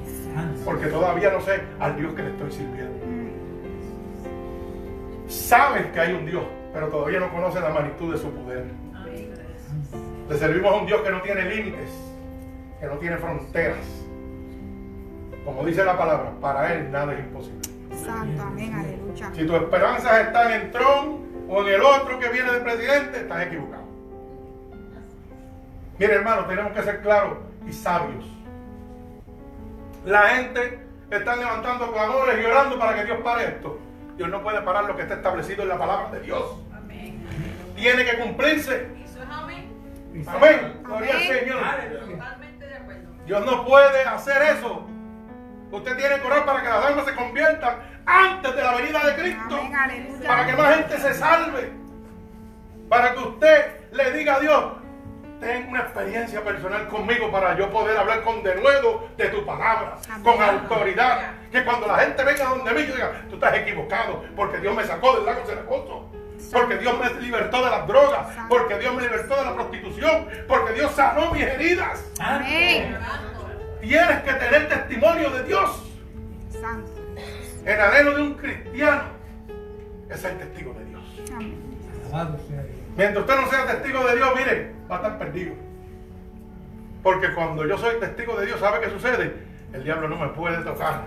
[0.63, 3.00] Porque todavía no sé al Dios que le estoy sirviendo.
[5.28, 6.43] Sabes que hay un Dios,
[6.74, 8.65] pero todavía no conoces la magnitud de su poder.
[10.30, 11.89] Le servimos a un Dios que no tiene límites,
[12.80, 13.86] que no tiene fronteras.
[15.45, 17.62] Como dice la palabra, para Él nada es imposible.
[18.04, 18.43] Santo.
[18.43, 18.73] Amén.
[18.73, 19.32] Aleluya.
[19.34, 23.47] Si tus esperanzas están en Trump o en el otro que viene de presidente, estás
[23.47, 23.84] equivocado.
[25.97, 28.25] Mire, hermano, tenemos que ser claros y sabios.
[30.06, 30.80] La gente
[31.12, 33.80] está levantando clamores y orando para que Dios pare esto.
[34.17, 36.43] Dios no puede parar lo que está establecido en la palabra de Dios.
[36.75, 37.23] Amén.
[37.75, 38.88] Tiene que cumplirse.
[39.04, 39.71] Eso es amén.
[40.27, 40.80] Amén.
[40.84, 41.39] Gloria al Amén.
[41.39, 41.60] Señor.
[42.12, 43.10] Totalmente de acuerdo.
[43.25, 44.88] Dios no puede hacer eso.
[45.71, 49.15] Usted tiene que orar para que las almas se conviertan antes de la venida de
[49.15, 49.55] Cristo.
[49.73, 50.21] Amén.
[50.25, 51.71] Para que más gente se salve.
[52.89, 54.65] Para que usted le diga a Dios,
[55.39, 60.23] ten una experiencia personal conmigo para yo poder hablar con denuedo de tu palabra, Amén.
[60.23, 61.31] con autoridad.
[61.51, 64.84] Que cuando la gente venga donde mí, yo diga, tú estás equivocado, porque Dios me
[64.84, 66.10] sacó del lago cenagoso.
[66.51, 70.73] Porque Dios me libertó de las drogas, porque Dios me libertó de la prostitución, porque
[70.73, 72.03] Dios sanó mis heridas.
[72.19, 72.97] Amén.
[73.82, 75.91] Tienes que tener testimonio de Dios.
[76.50, 76.91] Santo.
[77.65, 79.04] El anhelo de un cristiano
[80.10, 81.04] es ser testigo de Dios.
[81.34, 81.56] Amén.
[82.98, 85.54] Mientras usted no sea testigo de Dios, mire, va a estar perdido.
[87.04, 89.34] Porque cuando yo soy testigo de Dios, ¿sabe qué sucede?
[89.74, 91.04] El diablo no me puede tocar.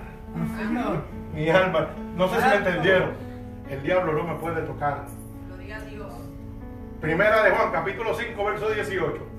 [0.56, 1.02] Señor.
[1.34, 3.10] Mi alma, no sé si me entendieron.
[3.70, 5.04] El diablo no me puede tocar.
[5.90, 6.12] Dios.
[7.00, 9.33] Primera de Juan, capítulo 5, verso 18.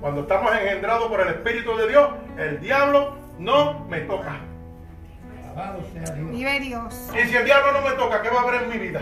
[0.00, 4.36] Cuando estamos engendrados por el Espíritu de Dios, el diablo no me toca.
[5.44, 6.30] Alabado sea Dios.
[6.30, 7.10] Vive Dios.
[7.14, 9.00] Y si el diablo no me toca, ¿qué va a haber en mi vida?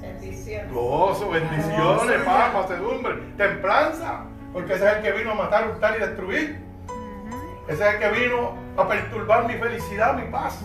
[0.00, 0.72] Bendición.
[0.72, 4.24] Gozo, bendiciones, paz, mansedumbre, templanza.
[4.52, 6.60] Porque ese es el que vino a matar, hurtar y destruir.
[7.68, 10.60] Ese es el que vino a perturbar mi felicidad, mi paz.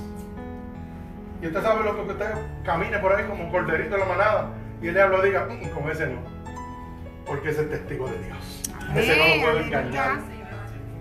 [1.41, 4.47] Y usted sabe lo que usted camine por ahí como un corderito en la manada
[4.81, 6.34] y el diablo diga, "Mm, con ese no.
[7.25, 8.61] Porque es testigo de Dios.
[8.95, 10.19] Ese no lo puedo engañar.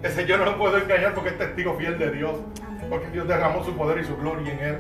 [0.03, 2.41] Ese yo no lo puedo engañar porque es testigo fiel de Dios.
[2.89, 4.79] Porque Dios derramó su poder y su gloria en él.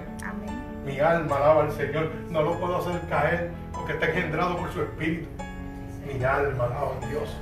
[0.86, 2.10] Mi alma alaba al Señor.
[2.30, 5.28] No lo puedo hacer caer porque está engendrado por su espíritu.
[6.06, 7.36] Mi alma alaba a Dios.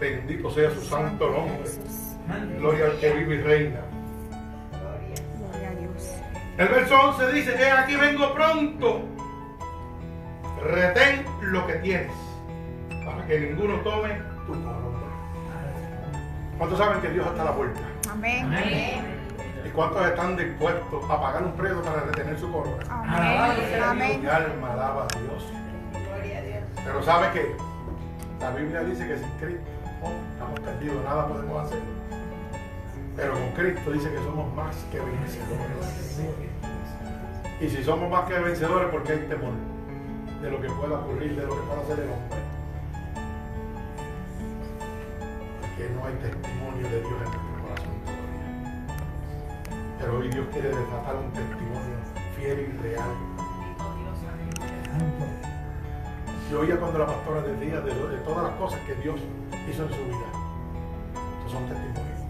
[0.00, 1.70] Bendito sea su santo nombre.
[2.58, 3.80] Gloria al que vive y reina.
[5.40, 6.14] Gloria a Dios.
[6.58, 9.02] El verso 11 dice, he aquí vengo pronto.
[10.62, 12.25] Retén lo que tienes
[13.06, 15.06] para que ninguno tome tu corona.
[16.58, 17.80] ¿Cuántos saben que Dios está a la puerta?
[18.10, 18.50] Amén.
[19.64, 22.84] ¿Y cuántos están dispuestos a pagar un precio para retener su corona?
[22.90, 23.82] Amén.
[23.82, 24.20] Amén.
[24.22, 25.44] Mi alma alaba a Dios.
[26.84, 27.56] Pero sabe que
[28.40, 29.70] la Biblia dice que sin Cristo
[30.02, 31.78] oh, estamos perdidos, nada podemos hacer.
[33.16, 36.20] Pero con Cristo dice que somos más que vencedores.
[37.60, 39.52] Y si somos más que vencedores, porque hay temor
[40.42, 42.55] de lo que pueda ocurrir, de lo que pueda hacer el hombre.
[45.76, 48.48] Que no hay testimonio de Dios en nuestro corazón todavía.
[49.98, 51.96] Pero hoy Dios quiere desatar un testimonio
[52.34, 53.10] fiel y real.
[56.50, 59.20] Yo oía cuando la pastora decía de, de todas las cosas que Dios
[59.68, 60.28] hizo en su vida.
[61.38, 62.20] Estos son testimonios.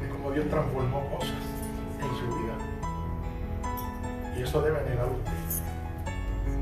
[0.00, 1.42] De cómo Dios transformó cosas
[2.00, 2.54] en su vida.
[4.36, 5.32] Y eso debe negar usted.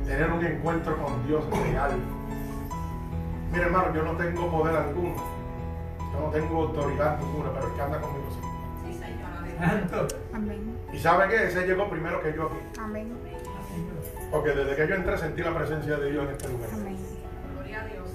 [0.07, 1.93] Tener un encuentro con Dios real.
[3.57, 5.15] Mire hermano, yo no tengo poder alguno.
[6.13, 8.41] Yo no tengo autoridad ninguna, pero el que anda conmigo sí.
[8.85, 10.09] Sí, Señor.
[10.35, 10.79] Amén.
[10.93, 11.47] ¿Y sabe qué?
[11.47, 12.79] Ese llegó primero que yo aquí.
[12.79, 13.17] Amén.
[14.31, 16.69] Porque desde que yo entré sentí la presencia de Dios en este lugar.
[16.75, 16.99] Amén.
[17.55, 18.09] Gloria a Dios.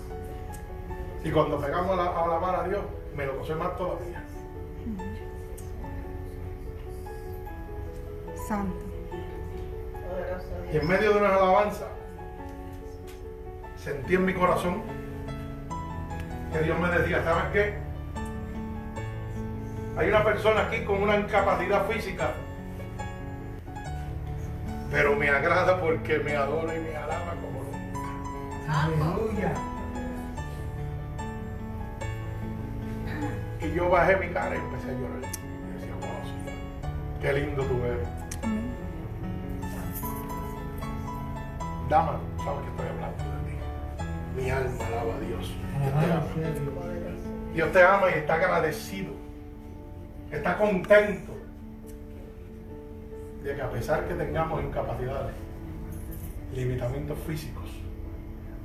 [1.23, 2.82] Y cuando pegamos a alabar a Dios,
[3.15, 4.23] me lo gocé más todavía.
[8.47, 8.86] Santo.
[10.71, 11.88] Y en medio de una alabanza,
[13.75, 15.00] sentí en mi corazón
[16.51, 17.73] que Dios me decía, ¿sabes qué?
[19.97, 22.31] Hay una persona aquí con una incapacidad física,
[24.89, 28.83] pero me agrada porque me adora y me alaba como nunca.
[28.83, 29.53] Aleluya.
[33.61, 35.21] Y yo bajé mi cara y empecé a llorar.
[35.21, 38.07] Y decía, wow, qué lindo tú eres.
[41.89, 43.57] Dama, sabes que estoy hablando de ti.
[44.35, 45.53] Mi alma alaba a Dios.
[45.81, 46.23] Dios te ama.
[46.33, 47.53] sea Dios.
[47.53, 49.11] Dios te ama y está agradecido.
[50.31, 51.33] Está contento
[53.43, 55.35] de que a pesar que tengamos incapacidades,
[56.53, 57.69] limitamientos físicos,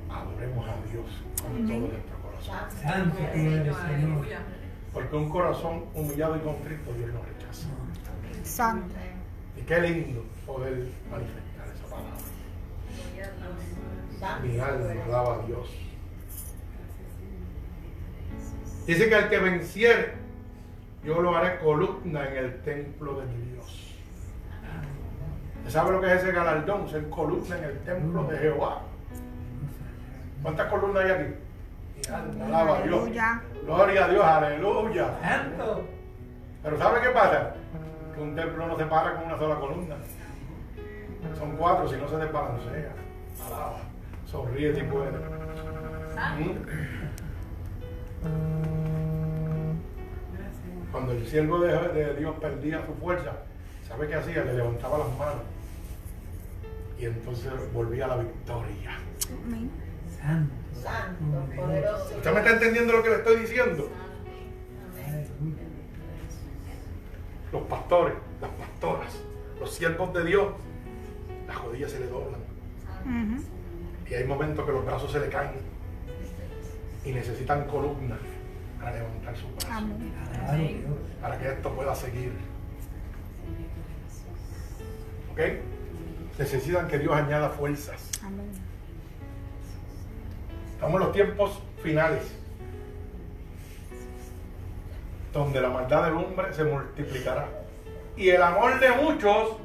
[0.09, 1.05] adoremos a Dios
[1.41, 2.55] con todo nuestro corazón.
[2.81, 4.25] Santo eres, Señor.
[4.93, 7.67] Porque un corazón humillado y contrito Dios no rechaza.
[8.43, 8.95] Santo.
[9.57, 12.17] Y qué lindo poder manifestar esa palabra.
[14.43, 15.86] Mi alma alaba a Dios.
[18.87, 20.13] Dice que al que venciere,
[21.03, 23.95] yo lo haré columna en el templo de mi Dios.
[25.57, 26.87] ¿Usted ¿Sabe lo que es ese galardón?
[26.87, 28.83] Ser columna en el templo de Jehová.
[30.41, 31.33] ¿Cuántas columnas hay aquí?
[32.41, 33.01] Alaba a Dios.
[33.01, 33.41] Aleluya.
[33.65, 35.07] Gloria a Dios, aleluya.
[36.63, 37.55] Pero ¿sabe qué pasa?
[38.15, 39.95] Que un templo no se para con una sola columna.
[41.37, 42.93] Son cuatro, si no se desbalancea.
[43.45, 43.79] Alaba.
[44.25, 45.11] Sonríe si puede.
[46.15, 46.71] Santo.
[50.91, 53.33] Cuando el siervo de, de Dios perdía su fuerza,
[53.87, 54.43] ¿sabe qué hacía?
[54.43, 55.43] Le levantaba las manos.
[56.99, 58.97] Y entonces volvía a la victoria.
[59.45, 59.69] Amén.
[60.19, 60.53] Santo.
[60.73, 62.15] Santo, poderoso.
[62.15, 63.89] ¿Usted me está entendiendo lo que le estoy diciendo?
[67.51, 69.21] Los pastores, las pastoras,
[69.59, 70.53] los siervos de Dios,
[71.47, 72.41] las rodillas se le doblan.
[74.09, 75.51] Y hay momentos que los brazos se le caen.
[77.05, 78.19] Y necesitan columnas
[78.79, 79.71] para levantar sus brazos.
[79.71, 80.85] Amén.
[81.21, 82.31] Para que esto pueda seguir.
[85.31, 85.39] ¿Ok?
[86.37, 88.09] Necesitan que Dios añada fuerzas.
[88.23, 88.51] Amén.
[90.73, 92.23] Estamos en los tiempos finales,
[95.33, 97.47] donde la maldad del hombre se multiplicará
[98.15, 99.57] y el amor de muchos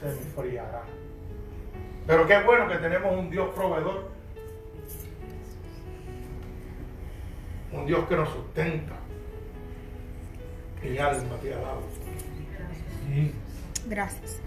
[0.00, 0.82] se enfriará.
[2.06, 4.11] Pero qué bueno que tenemos un Dios proveedor,
[7.72, 8.94] un Dios que nos sustenta.
[10.82, 11.80] Mi alma te alaba.
[13.86, 14.40] Gracias.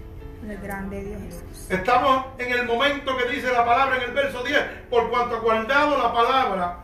[0.46, 1.70] El grande Dios Jesús.
[1.70, 4.60] Estamos en el momento que dice la palabra en el verso 10,
[4.90, 6.78] por cuanto guardado la palabra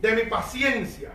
[0.00, 1.10] de mi paciencia,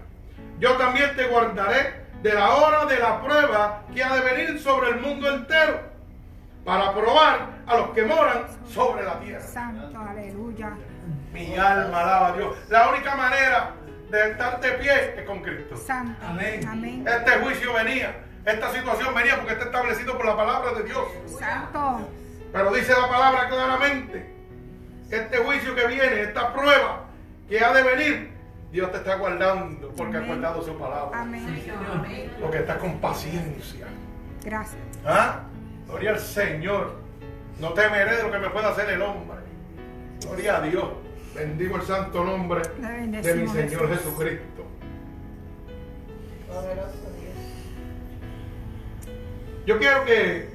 [0.60, 4.90] yo también te guardaré de la hora de la prueba que ha de venir sobre
[4.90, 5.82] el mundo entero,
[6.66, 9.42] para probar a los que moran sobre la tierra.
[9.42, 10.00] Santo.
[10.00, 10.74] Aleluya.
[11.32, 12.58] Mi alma alaba a Dios.
[12.70, 13.72] La única manera
[14.10, 15.76] de estar de pie es con Cristo.
[15.78, 16.26] Santo.
[16.26, 16.68] Amén.
[16.68, 17.06] Amén.
[17.08, 18.16] Este juicio venía,
[18.46, 21.04] esta situación venía porque está establecido por la palabra de Dios.
[21.40, 22.10] Santo.
[22.52, 24.34] Pero dice la palabra claramente,
[25.12, 27.06] este juicio que viene, esta prueba
[27.50, 28.32] que ha de venir,
[28.72, 30.30] Dios te está guardando porque ha Amén.
[30.40, 31.22] guardado su palabra.
[31.22, 31.64] Amén.
[31.92, 32.32] Amén.
[32.42, 33.88] Porque está con paciencia.
[34.44, 34.82] Gracias.
[35.06, 35.42] ¿Ah?
[35.88, 36.96] Gloria al Señor.
[37.60, 39.38] No temeré de lo que me pueda hacer el hombre.
[40.22, 40.88] Gloria a Dios.
[41.38, 43.90] Bendigo el santo nombre de mi Señor.
[43.90, 44.66] Jesucristo.
[46.48, 47.36] Poderoso Dios.
[49.68, 50.50] Yo quiero que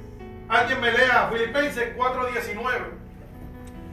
[0.48, 2.62] alguien me lea Filipenses 4.19.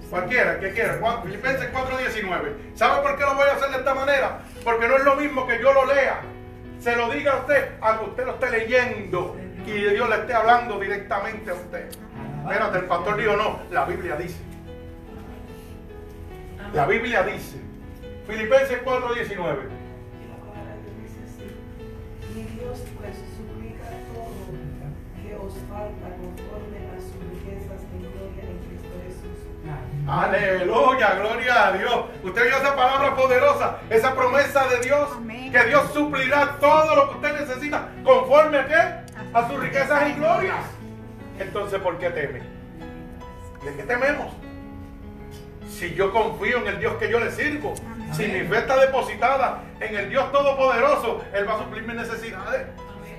[0.09, 0.99] Cualquiera, que quiera.
[1.23, 2.73] Filipenses 4.19.
[2.73, 4.41] ¿Sabe por qué lo voy a hacer de esta manera?
[4.63, 6.21] Porque no es lo mismo que yo lo lea.
[6.79, 10.33] Se lo diga a usted, a que usted lo esté leyendo y Dios le esté
[10.33, 11.87] hablando directamente a usted.
[12.41, 14.48] Espérate, el pastor dijo no, la Biblia dice.
[16.73, 17.57] La Biblia dice.
[18.27, 19.57] Filipenses 4.19.
[22.35, 24.29] Mi Dios pues suplica todo
[25.15, 29.39] que os falta conforme a sus riquezas de gloria en Cristo Jesús.
[30.07, 32.05] Aleluya, gloria a Dios.
[32.23, 35.51] Usted oyó esa palabra poderosa, esa promesa de Dios, Amén.
[35.51, 39.13] que Dios suplirá todo lo que usted necesita conforme a qué?
[39.33, 40.65] A sus riquezas y glorias.
[41.39, 42.41] Entonces, ¿por qué teme?
[43.65, 44.33] ¿De qué tememos?
[45.79, 47.73] Si yo confío en el Dios que yo le sirvo,
[48.11, 52.67] si mi fe está depositada en el Dios Todopoderoso, Él va a suplir mis necesidades.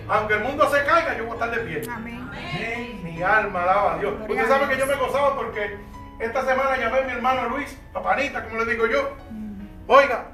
[0.06, 1.90] aunque el mundo se caiga, yo voy a estar de pie.
[1.90, 2.28] Amén.
[2.30, 3.00] Amén.
[3.02, 4.12] Mi alma alaba a Dios.
[4.28, 5.78] Usted sabe que yo me gozaba porque
[6.18, 9.16] esta semana llamé a mi hermano Luis, papanita, como le digo yo.
[9.30, 9.66] Mm.
[9.86, 10.26] Oiga,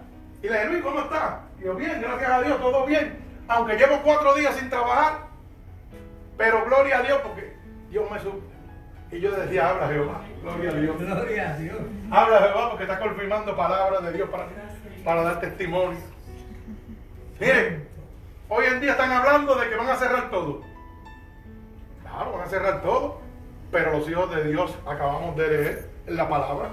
[0.42, 1.42] y le dije, Luis, ¿cómo está?
[1.60, 3.20] Y yo, bien, gracias a Dios, todo bien.
[3.46, 5.28] Aunque llevo cuatro días sin trabajar,
[6.36, 7.54] pero gloria a Dios porque
[7.88, 8.55] Dios me supo.
[9.10, 10.96] Y yo decía, habla Jehová, gloria a Dios.
[11.00, 11.76] Gloria a Dios.
[12.10, 14.46] Habla Jehová porque está confirmando palabras de Dios para,
[15.04, 15.98] para dar testimonio.
[17.38, 17.88] Miren,
[18.48, 20.62] hoy en día están hablando de que van a cerrar todo.
[22.02, 23.20] Claro, van a cerrar todo.
[23.70, 26.70] Pero los hijos de Dios, acabamos de leer en la palabra,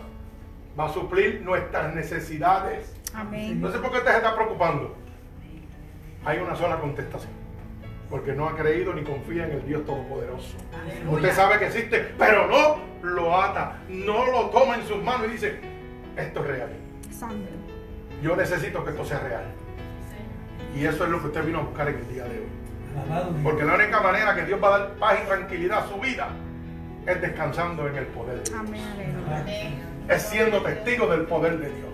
[0.80, 2.96] va a suplir nuestras necesidades.
[3.14, 3.62] Amén.
[3.62, 4.96] No sé por qué usted se está preocupando.
[6.26, 7.43] Hay una sola contestación.
[8.14, 10.56] Porque no ha creído ni confía en el Dios Todopoderoso.
[11.10, 15.32] Usted sabe que existe, pero no lo ata, no lo toma en sus manos y
[15.32, 15.60] dice,
[16.16, 16.70] esto es real.
[17.10, 17.50] Santo.
[18.22, 19.46] Yo necesito que esto sea real.
[20.76, 22.46] Y eso es lo que usted vino a buscar en el día de hoy.
[23.04, 23.34] Alabado.
[23.42, 26.30] Porque la única manera que Dios va a dar paz y tranquilidad a su vida
[27.08, 28.60] es descansando en el poder de Dios.
[28.60, 29.82] Amén.
[30.08, 31.90] Es siendo testigo del poder de Dios.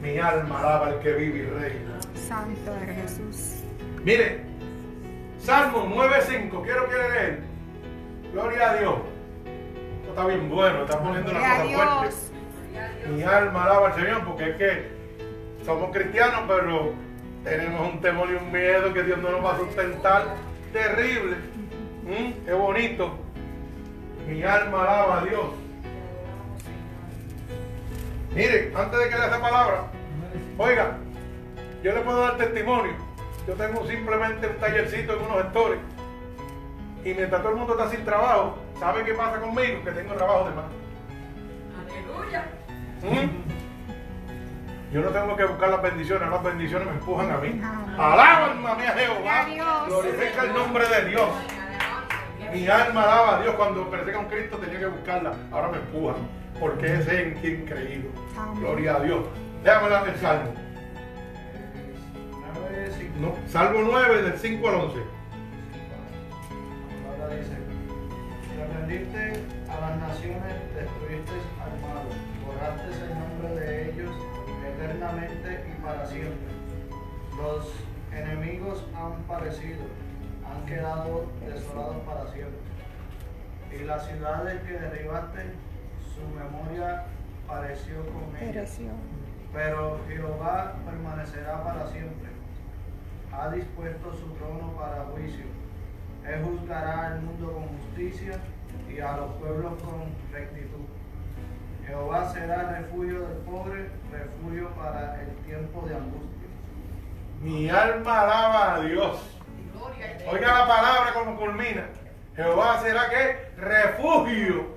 [0.00, 1.98] Mi alma alaba al que vive y reina.
[2.14, 3.64] Santo eres Jesús.
[4.04, 4.54] Mire,
[5.38, 7.40] Salmo 9.5, quiero que leer.
[8.32, 8.94] Gloria a Dios.
[10.00, 12.16] Esto está bien bueno, está poniendo la cosa fuerte.
[13.10, 14.88] Mi alma alaba al Señor porque es que
[15.64, 16.92] somos cristianos, pero
[17.44, 20.34] tenemos un temor y un miedo que Dios no nos va a sustentar.
[20.72, 21.36] Terrible.
[22.04, 22.44] ¿Mm?
[22.44, 23.18] Qué bonito.
[24.28, 25.46] Mi alma alaba a Dios.
[28.34, 29.84] Mire, antes de que lea esa palabra,
[30.58, 30.98] oiga,
[31.82, 32.92] yo le puedo dar testimonio.
[33.46, 35.78] Yo tengo simplemente un tallercito en unos gestores.
[37.04, 39.84] Y mientras todo el mundo está sin trabajo, ¿sabe qué pasa conmigo?
[39.84, 40.64] Que tengo trabajo de más.
[41.80, 42.44] Aleluya.
[43.02, 44.92] ¿Mm?
[44.92, 47.60] Yo no tengo que buscar las bendiciones, las bendiciones me empujan a mí.
[47.96, 49.86] Alaba alma mía a Jehová.
[49.86, 51.28] Glorifica el nombre de Dios.
[52.52, 53.54] Mi alma alaba a Dios.
[53.54, 56.16] Cuando que un Cristo tenía que buscarla, ahora me empujan.
[56.58, 58.08] Porque es en quien creído.
[58.58, 59.20] Gloria a Dios.
[59.62, 60.65] Déjame dar el salmo.
[63.20, 64.98] No, salmo 9, del 5 al 11.
[67.06, 67.56] La palabra dice,
[68.58, 72.10] reprendiste a las naciones, destruiste al malo,
[72.44, 74.14] borraste el nombre de ellos
[74.66, 76.50] eternamente y para siempre.
[77.36, 77.72] Los
[78.12, 79.84] enemigos han parecido,
[80.44, 82.60] han quedado desolados para siempre.
[83.72, 85.52] Y las ciudades que derribaste,
[86.14, 87.06] su memoria
[87.46, 88.78] pareció con ellas.
[89.52, 92.35] Pero Jehová permanecerá para siempre.
[93.38, 95.44] Ha dispuesto su trono para juicio.
[96.26, 98.38] Él juzgará al mundo con justicia
[98.88, 100.86] y a los pueblos con rectitud.
[101.86, 106.48] Jehová será refugio del pobre, refugio para el tiempo de angustia.
[107.42, 109.18] Mi alma alaba a Dios.
[110.28, 111.84] Oiga la palabra como culmina.
[112.34, 114.76] Jehová será que refugio.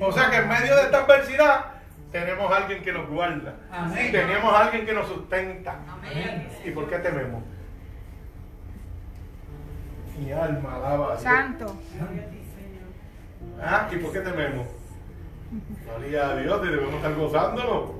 [0.00, 1.64] O sea que en medio de esta adversidad
[2.10, 3.56] tenemos a alguien que nos guarda.
[3.70, 4.12] Amén.
[4.12, 5.78] Tenemos a alguien que nos sustenta.
[5.88, 6.48] Amén.
[6.64, 7.42] ¿Y por qué tememos?
[10.18, 11.22] Mi alma alaba a Dios.
[11.22, 11.76] Santo.
[13.60, 14.66] Ah, ¿Y por qué tememos?
[15.84, 17.98] Gloria a Dios y debemos estar gozándolo.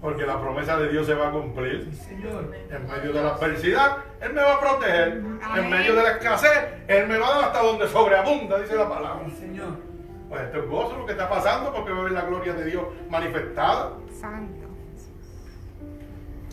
[0.00, 1.88] Porque la promesa de Dios se va a cumplir.
[1.92, 2.54] Sí, Señor.
[2.70, 5.22] En medio de la adversidad, Él me va a proteger.
[5.56, 8.88] En medio de la escasez, Él me va a dar hasta donde sobreabunda, dice la
[8.88, 9.26] palabra.
[9.28, 9.89] Sí, Señor.
[10.30, 12.64] Pues esto es gozo lo que está pasando porque va a ver la gloria de
[12.64, 13.94] Dios manifestada.
[14.20, 14.68] Santo.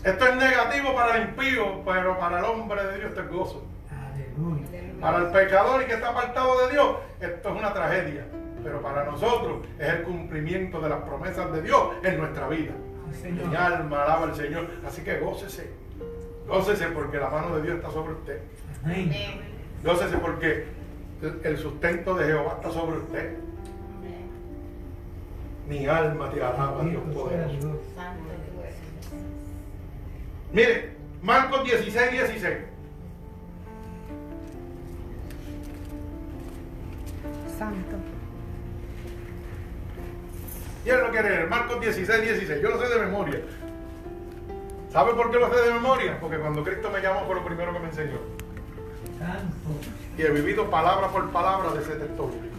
[0.03, 3.63] Esto es negativo para el impío, pero para el hombre de Dios esto es gozo.
[3.91, 4.65] Aleluya.
[4.99, 8.25] Para el pecador y que está apartado de Dios, esto es una tragedia.
[8.63, 12.71] Pero para nosotros es el cumplimiento de las promesas de Dios en nuestra vida.
[13.07, 13.55] Mi Señor.
[13.55, 14.67] alma alaba al Señor.
[14.87, 15.69] Así que gócese.
[16.47, 18.41] Gócese porque la mano de Dios está sobre usted.
[18.83, 19.11] Amén.
[19.83, 20.65] Gócese porque
[21.43, 23.46] el sustento de Jehová está sobre usted.
[25.67, 27.81] Mi alma te alaba, Dios poderoso.
[30.53, 32.57] Mire, Marcos 16, 16.
[37.59, 37.97] Santo.
[40.83, 41.49] ¿Quién lo quiere leer?
[41.49, 42.61] Marcos 16, 16.
[42.61, 43.41] Yo lo sé de memoria.
[44.89, 46.17] ¿Sabe por qué lo sé de memoria?
[46.21, 48.19] Porque cuando Cristo me llamó fue lo primero que me enseñó.
[49.19, 49.69] Santo.
[50.17, 52.56] Y he vivido palabra por palabra de ese texto bíblico.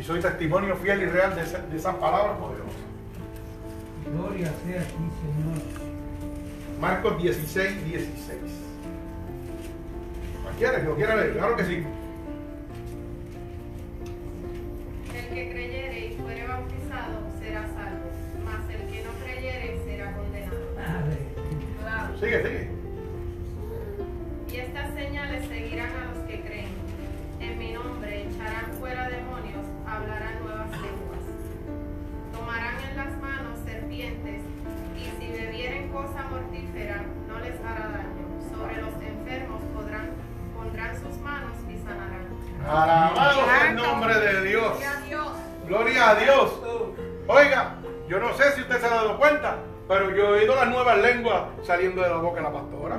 [0.00, 2.72] Y soy testimonio fiel y real de, esa- de esas palabras poderosas.
[4.14, 5.60] Gloria sea a ti, Señor.
[6.80, 8.38] Marcos 16, 16.
[10.46, 10.84] ¿La quieres?
[10.84, 11.32] ¿Lo quieres leer?
[11.36, 11.84] Claro que sí.
[15.14, 18.08] El que creyere y fuere bautizado será salvo,
[18.44, 20.56] mas el que no creyere será condenado.
[21.82, 22.18] Claro.
[22.18, 22.70] Sigue, sigue.
[24.50, 26.69] Y estas señales seguirán a los que creen.
[27.40, 31.20] En mi nombre echarán fuera demonios, hablarán nuevas lenguas.
[32.32, 34.42] Tomarán en las manos serpientes,
[34.94, 38.28] y si bebieren cosa mortífera, no les hará daño.
[38.54, 40.10] Sobre los enfermos podrán,
[40.54, 42.28] pondrán sus manos y sanarán.
[42.68, 44.72] Alabado sea el nombre de Dios.
[44.72, 45.32] Gloria a Dios.
[45.66, 46.62] Gloria a Dios.
[47.26, 47.74] Oiga,
[48.06, 49.56] yo no sé si usted se ha dado cuenta,
[49.88, 52.98] pero yo he oído las nuevas lenguas saliendo de la boca de la pastora.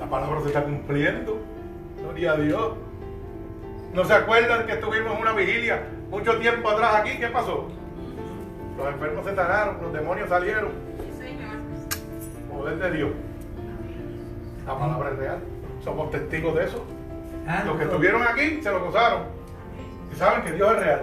[0.00, 1.38] La palabra se está cumpliendo.
[2.12, 2.72] Gloria a Dios.
[3.94, 7.16] ¿No se acuerdan que estuvimos en una vigilia mucho tiempo atrás aquí?
[7.18, 7.68] ¿Qué pasó?
[8.76, 10.72] Los enfermos se sanaron, los demonios salieron.
[12.50, 13.10] Poder de Dios.
[14.66, 15.38] La palabra es real.
[15.82, 16.84] Somos testigos de eso.
[17.64, 19.22] Los que estuvieron aquí se lo gozaron.
[20.12, 21.02] Y saben que Dios es real.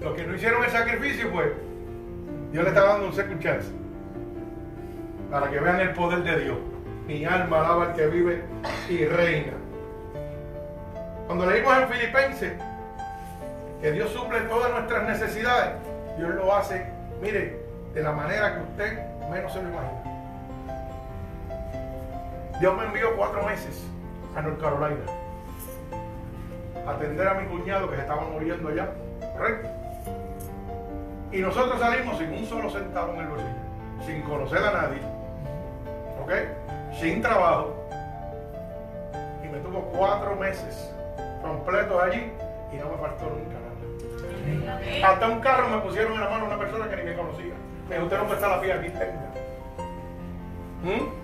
[0.00, 1.50] Los que no hicieron el sacrificio, pues,
[2.50, 3.68] Dios le está dando un second chance.
[5.30, 6.58] Para que vean el poder de Dios.
[7.06, 8.42] Mi alma alaba al que vive
[8.88, 9.59] y reina.
[11.30, 12.52] Cuando leímos en Filipenses
[13.80, 15.74] que Dios suple todas nuestras necesidades,
[16.18, 16.84] Dios lo hace,
[17.22, 17.56] mire,
[17.94, 18.98] de la manera que usted
[19.30, 20.02] menos se lo imagina.
[22.58, 23.80] Dios me envió cuatro meses
[24.34, 25.04] a North Carolina
[26.84, 28.88] a atender a mi cuñado que se estaba muriendo allá,
[29.36, 29.68] ¿correcto?
[31.30, 34.98] Y nosotros salimos sin un solo centavo en el bolsillo, sin conocer a nadie,
[36.24, 36.32] ¿ok?
[36.98, 37.86] Sin trabajo.
[39.44, 40.89] Y me tuvo cuatro meses
[41.42, 42.32] completos allí
[42.72, 45.10] y no me faltó nunca nada.
[45.12, 47.54] Hasta un carro me pusieron en la mano una persona que ni me conocía.
[47.88, 49.30] Me dijo, usted no está la pie aquí, tenga.
[50.82, 51.20] ¿Mm?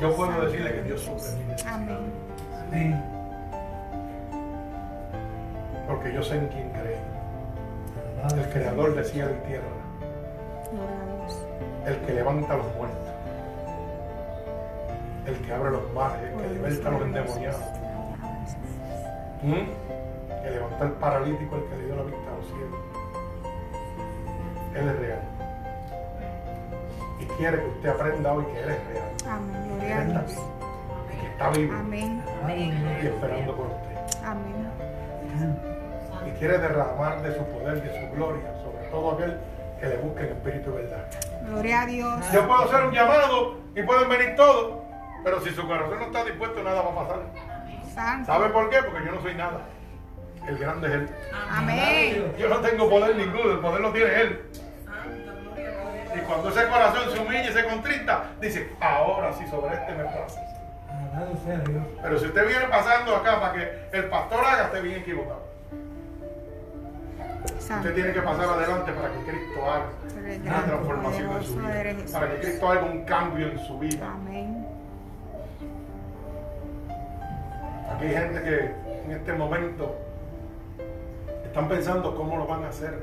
[0.00, 1.74] Yo puedo decirle que Dios suple mi necesidad.
[1.74, 2.12] Amén.
[2.68, 3.04] Amén.
[5.88, 7.16] Porque yo sé en quién creo.
[8.36, 9.64] El creador de cielo y tierra.
[11.86, 13.05] El que levanta a los muertos.
[15.26, 16.30] El que abre los mares.
[16.30, 17.60] El que liberta a los endemoniados.
[19.42, 20.42] ¿Mm?
[20.42, 21.56] Que levantó al paralítico.
[21.56, 22.80] El que le dio la vista a los cielos.
[24.74, 25.20] Él es real.
[27.18, 29.08] Y quiere que usted aprenda hoy que Él es real.
[29.28, 29.62] Amén.
[29.76, 30.32] Gloria a Dios.
[31.12, 32.22] y que está vivo Amén.
[33.02, 34.24] y esperando por usted.
[34.24, 35.56] Amén.
[36.26, 39.38] Y quiere derramar de su poder, de su gloria sobre todo aquel
[39.80, 41.06] que le busque en espíritu y verdad.
[41.48, 42.32] Gloria a Dios.
[42.32, 44.78] Yo puedo hacer un llamado y pueden venir todos,
[45.24, 47.20] pero si su corazón no está dispuesto, nada va a pasar.
[47.94, 48.26] Santo.
[48.26, 48.82] ¿Sabe por qué?
[48.82, 49.60] Porque yo no soy nada.
[50.46, 51.10] El grande es Él.
[51.50, 52.34] Amén.
[52.38, 54.42] Yo no tengo poder ninguno, el poder lo tiene Él.
[54.84, 56.16] Santo, gloria a Dios.
[56.16, 60.04] Y cuando ese corazón se humilla y se contrista, dice, ahora sí sobre este me
[60.04, 60.40] pasa.
[60.88, 61.84] Alabado sea Dios.
[62.00, 65.46] Pero si usted viene pasando acá para que el pastor haga, esté bien equivocado.
[67.58, 67.88] Santo.
[67.88, 69.86] Usted tiene que pasar adelante para que Cristo haga
[70.44, 72.04] una transformación en su vida.
[72.12, 74.12] Para que Cristo haga un cambio en su vida.
[74.12, 74.75] Amén.
[77.90, 79.96] Aquí hay gente que en este momento
[81.44, 83.00] están pensando cómo lo van a hacer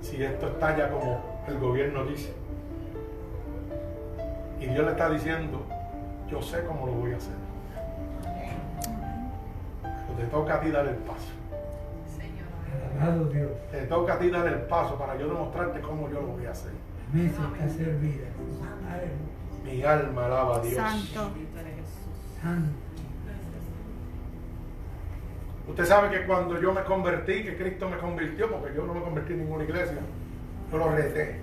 [0.00, 2.34] si esto está ya como el gobierno dice.
[4.60, 5.62] Y Dios le está diciendo,
[6.28, 7.34] yo sé cómo lo voy a hacer.
[9.82, 11.32] Pero te toca a ti dar el paso.
[12.16, 12.46] Señor.
[13.00, 13.50] Alabado Dios.
[13.70, 16.50] Te toca a ti dar el paso para yo demostrarte cómo yo lo voy a
[16.50, 16.72] hacer.
[19.64, 20.74] Mi alma alaba a Dios.
[20.74, 21.30] Santo.
[22.42, 22.85] Santo.
[25.68, 29.00] Usted sabe que cuando yo me convertí, que Cristo me convirtió, porque yo no me
[29.00, 29.98] convertí en ninguna iglesia,
[30.70, 31.40] yo lo reté.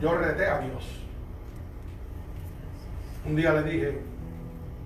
[0.00, 1.04] Yo reté a Dios.
[3.26, 3.98] Un día le dije,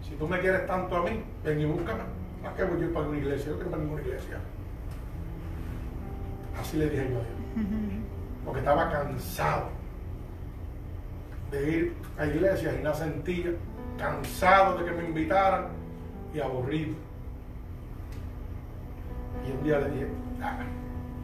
[0.02, 2.02] si tú me quieres tanto a mí, ven y búscame.
[2.42, 3.46] ¿Para qué voy yo para una iglesia?
[3.46, 4.38] Yo quiero para ninguna iglesia.
[6.60, 7.66] Así le dije yo a Dios.
[8.44, 9.68] Porque estaba cansado
[11.50, 13.52] de ir a iglesias y no sentía,
[13.98, 15.68] cansado de que me invitaran
[16.34, 16.94] y aburrido.
[19.46, 20.08] Y un día le dije,
[20.42, 20.58] "Ah,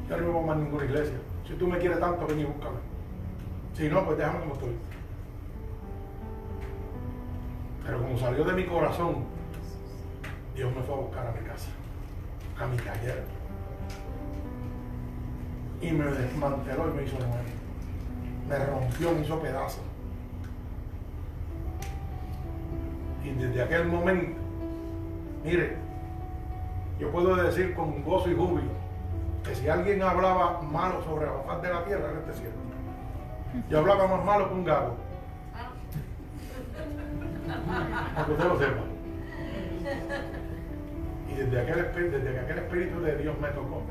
[0.08, 1.16] yo no me voy más a ninguna iglesia.
[1.46, 2.76] Si tú me quieres tanto, ven y búscame.
[3.74, 4.76] Si no, pues déjame como estoy.
[7.84, 9.24] Pero como salió de mi corazón,
[10.54, 11.70] Dios me fue a buscar a mi casa,
[12.60, 13.24] a mi taller.
[15.80, 17.34] Y me desmanteló y me hizo nuevo.
[18.48, 19.82] Me rompió, me hizo pedazos.
[23.24, 24.38] Y desde aquel momento,
[25.44, 25.76] mire,
[27.01, 28.70] yo puedo decir con gozo y júbilo
[29.42, 32.55] que si alguien hablaba malo sobre la faz de la tierra, era este cielo.
[33.70, 34.96] Yo hablaba más malo que un gago.
[38.14, 38.82] Para que usted lo sepa.
[41.28, 43.82] Y desde aquel, desde aquel Espíritu de Dios me tocó,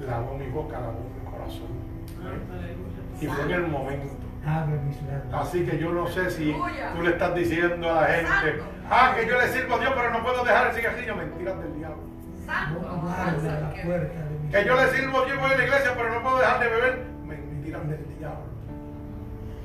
[0.00, 1.68] lavó mi boca, lavó mi corazón.
[3.20, 4.16] Y fue en el momento.
[5.32, 6.52] Así que yo no sé si
[6.96, 10.10] tú le estás diciendo a la gente, ah, que yo le sirvo a Dios, pero
[10.10, 11.14] no puedo dejar el cigarrillo.
[11.14, 12.11] Mentiras del diablo.
[12.46, 12.80] Santo.
[12.80, 15.92] No guarde la puerta de mi Que yo le sirvo Dios voy a la iglesia,
[15.96, 17.04] pero no puedo dejar de beber.
[17.26, 18.52] Mentiras del diablo.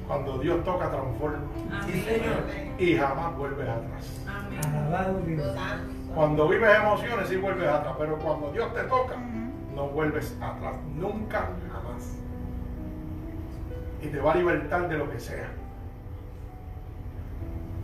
[0.07, 1.39] Cuando Dios toca, transforma.
[1.85, 2.43] Sí, Señor.
[2.79, 4.25] Y jamás vuelves atrás.
[4.27, 4.61] Amén.
[4.65, 5.57] Alabado Dios.
[6.15, 7.95] Cuando vives emociones, sí vuelves atrás.
[7.99, 9.15] Pero cuando Dios te toca,
[9.75, 10.75] no vuelves atrás.
[10.95, 12.15] Nunca, jamás.
[14.01, 15.49] Y te va a libertar de lo que sea.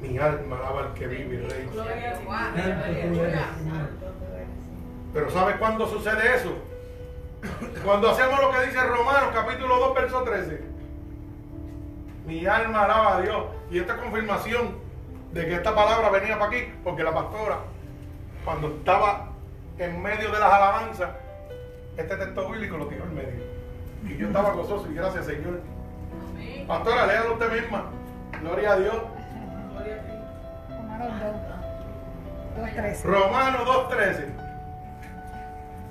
[0.02, 1.72] Mi alma alaba al que vive y reina.
[1.72, 2.52] Gloria a
[3.00, 3.24] Dios.
[5.14, 6.54] Pero ¿sabes cuándo sucede eso?
[7.86, 10.62] Cuando hacemos lo que dice Romanos capítulo 2, verso 13.
[12.26, 13.46] Mi alma alaba a Dios.
[13.70, 14.78] Y esta confirmación
[15.34, 17.60] de que esta palabra venía para aquí, porque la pastora,
[18.46, 19.30] cuando estaba
[19.78, 21.10] en medio de las alabanzas,
[21.98, 23.44] este texto bíblico lo tiró en medio.
[24.06, 25.62] Y yo estaba gozoso y gracias Señor.
[26.32, 26.68] Amén.
[26.68, 27.86] Pastora, léalo usted misma.
[28.42, 28.96] Gloria a Dios.
[29.74, 30.12] Gloria a ti.
[30.70, 31.22] Romanos
[32.56, 32.66] 2.
[32.66, 33.08] 2, 13.
[33.08, 34.43] Romanos 2.13.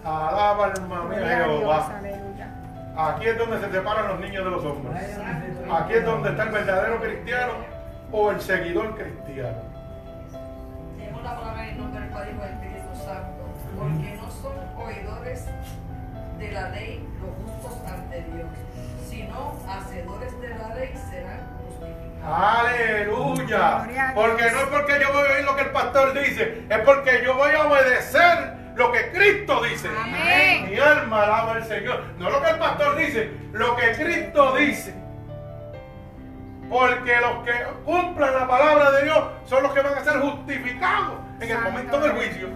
[0.04, 2.00] Alaba alma mía Jehová.
[2.96, 5.18] Aquí es donde se separan los niños de los hombres.
[5.72, 7.52] Aquí es donde está el verdadero cristiano
[8.10, 9.62] o el seguidor cristiano.
[10.98, 13.44] Tenemos la palabra en nombre del Padre y del Espíritu Santo,
[13.78, 15.46] porque no son oidores
[16.38, 18.48] de la ley los justos ante Dios,
[19.08, 22.58] sino hacedores de la ley serán justificados.
[22.68, 24.12] Aleluya.
[24.14, 27.22] Porque no es porque yo voy a oír lo que el pastor dice, es porque
[27.24, 29.88] yo voy a obedecer lo que Cristo dice.
[29.88, 30.70] Amén.
[30.70, 32.02] Mi alma alaba al Señor.
[32.18, 34.94] No lo que el pastor dice, lo que Cristo dice.
[36.68, 37.52] Porque los que
[37.84, 42.00] cumplan la palabra de Dios son los que van a ser justificados en el momento
[42.00, 42.48] del juicio,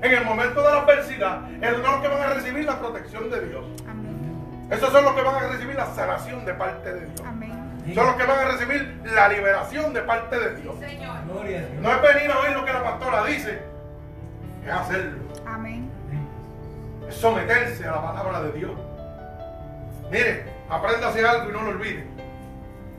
[0.00, 1.40] en el momento de la adversidad.
[1.62, 3.64] Esos son los que van a recibir la protección de Dios.
[3.86, 4.68] Amén.
[4.70, 7.22] Esos son los que van a recibir la sanación de parte de Dios.
[7.26, 7.48] Amén.
[7.94, 10.78] Son los que van a recibir la liberación de parte de Dios.
[10.78, 11.16] Señor.
[11.26, 11.82] Gloria a Dios.
[11.82, 13.62] No es venir a oír lo que la pastora dice,
[14.64, 15.27] es hacerlo.
[15.54, 15.90] Amén.
[17.08, 18.72] Es someterse a la palabra de Dios.
[20.10, 22.06] Mire, apréndase algo y no lo olvide.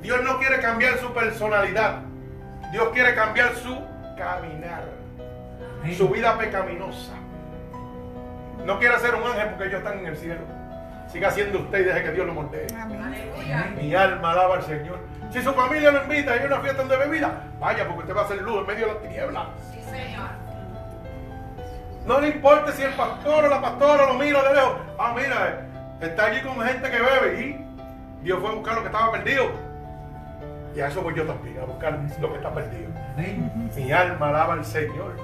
[0.01, 1.99] Dios no quiere cambiar su personalidad.
[2.71, 3.75] Dios quiere cambiar su
[4.17, 4.83] caminar,
[5.81, 5.95] Amén.
[5.97, 7.13] su vida pecaminosa.
[8.65, 10.41] No quiere ser un ángel porque ellos están en el cielo.
[11.11, 12.67] Siga siendo usted y deje que Dios lo moldee.
[13.77, 14.99] Mi alma alaba al Señor.
[15.31, 18.21] Si su familia lo invita y hay una fiesta de bebida, vaya porque usted va
[18.21, 19.45] a hacer luz en medio de la tiniebla.
[19.71, 20.29] Sí, Señor.
[22.09, 24.77] No le importa si el pastor o la pastora lo mira de lejos.
[24.97, 25.61] Ah, mira,
[26.01, 29.51] está allí con gente que bebe y Dios fue a buscar lo que estaba perdido.
[30.75, 32.89] Y a eso voy yo también, a buscar lo que está perdido.
[33.75, 35.17] Mi alma alaba al Señor.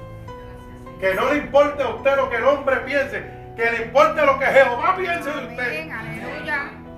[1.00, 3.24] Que no le importe a usted lo que el hombre piense,
[3.56, 5.90] que le importe lo que Jehová piense de usted.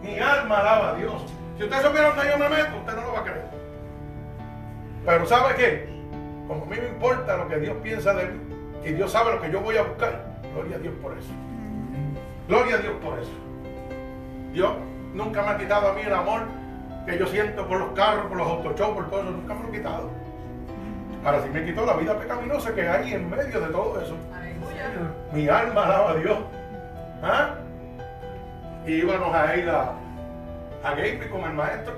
[0.02, 1.34] Mi alma alaba a Dios.
[1.58, 3.46] Si usted supiera dónde yo me meto, usted no lo va a creer.
[5.06, 5.90] Pero ¿sabe qué?
[6.46, 8.47] Como a mí me importa lo que Dios piensa de mí,
[8.88, 10.24] y Dios sabe lo que yo voy a buscar,
[10.54, 11.30] gloria a Dios por eso.
[12.48, 13.32] Gloria a Dios por eso.
[14.54, 14.74] Dios
[15.14, 16.44] nunca me ha quitado a mí el amor
[17.06, 19.68] que yo siento por los carros, por los autoshows, por todo eso, nunca me lo
[19.68, 20.10] ha quitado.
[21.26, 24.16] Ahora sí me quitó la vida pecaminosa que hay en medio de todo eso.
[25.34, 26.38] Mi alma alaba a Dios.
[27.22, 27.56] ¿Ah?
[28.86, 29.92] Y íbamos a ir a,
[30.84, 31.94] a con el maestro.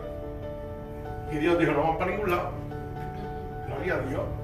[1.31, 2.51] Y Dios dijo, no vamos para ningún lado.
[3.67, 4.38] Gloria a Dios.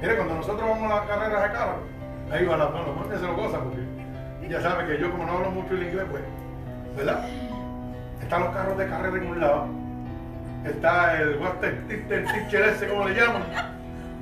[0.00, 1.76] Mire, cuando nosotros vamos a las carreras de carro,
[2.30, 3.80] ahí va la mano, no se lo goza porque
[4.48, 6.22] ya sabe que yo como no hablo mucho el inglés, pues,
[6.96, 7.24] ¿verdad?
[8.22, 9.66] Están los carros de carrera en un lado.
[10.64, 13.42] Está el Water Teacher ese, como le llaman.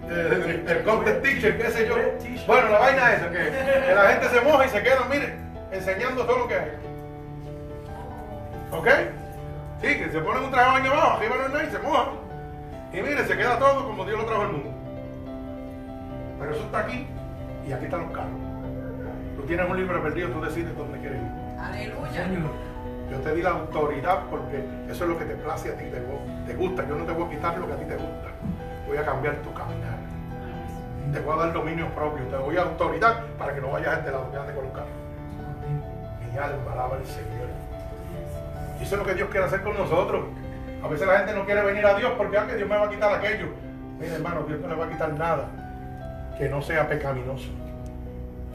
[0.08, 1.96] El, el contest teacher, qué sé yo.
[2.46, 5.34] Bueno, la vaina esa, que, que la gente se moja y se queda, mire,
[5.72, 6.70] enseñando todo lo que hay.
[8.70, 8.88] ¿Ok?
[9.82, 12.06] Sí, que se ponen un baño abajo, arriba no hay y se mojan.
[12.92, 14.70] Y mire, se queda todo como Dios lo trajo al mundo.
[16.38, 17.06] Pero eso está aquí
[17.66, 18.40] y aquí están los carros.
[19.36, 21.60] Tú tienes un libro perdido, tú decides dónde quieres ir.
[21.60, 22.24] Aleluya.
[22.24, 22.50] Señor.
[23.10, 26.02] Yo te di la autoridad porque eso es lo que te place a ti, te,
[26.46, 26.86] te gusta.
[26.88, 28.28] Yo no te voy a quitar lo que a ti te gusta.
[28.86, 29.96] Voy a cambiar tu caminar.
[31.12, 34.10] Te voy a dar dominio propio, te doy autoridad para que no vayas a este
[34.10, 34.90] lado que con los carros.
[36.32, 37.48] Mi alma alaba al Señor.
[38.80, 40.24] Y eso es lo que Dios quiere hacer con nosotros.
[40.82, 42.86] A veces la gente no quiere venir a Dios porque ah, que Dios me va
[42.86, 43.46] a quitar aquello.
[43.98, 45.48] Mira, hermano, Dios no le va a quitar nada
[46.38, 47.48] que no sea pecaminoso,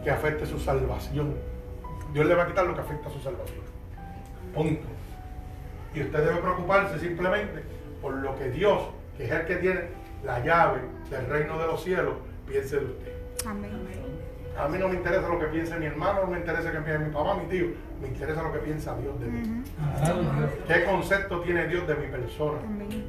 [0.04, 1.36] que afecte su salvación.
[2.14, 3.62] Dios le va a quitar lo que afecta a su salvación.
[4.54, 4.88] Punto.
[5.94, 7.64] Y usted debe preocuparse simplemente
[8.02, 8.82] por lo que Dios,
[9.18, 9.82] que es el que tiene
[10.24, 12.16] la llave del reino de los cielos,
[12.48, 13.14] piense de usted.
[13.46, 13.72] Amén.
[14.58, 17.06] A mí no me interesa lo que piense mi hermano, no me interesa que piense
[17.06, 17.68] mi papá, mi tío.
[18.02, 19.64] Me interesa lo que piensa Dios de mí.
[20.68, 22.60] ¿Qué concepto tiene Dios de mi persona?
[22.64, 23.06] Amén.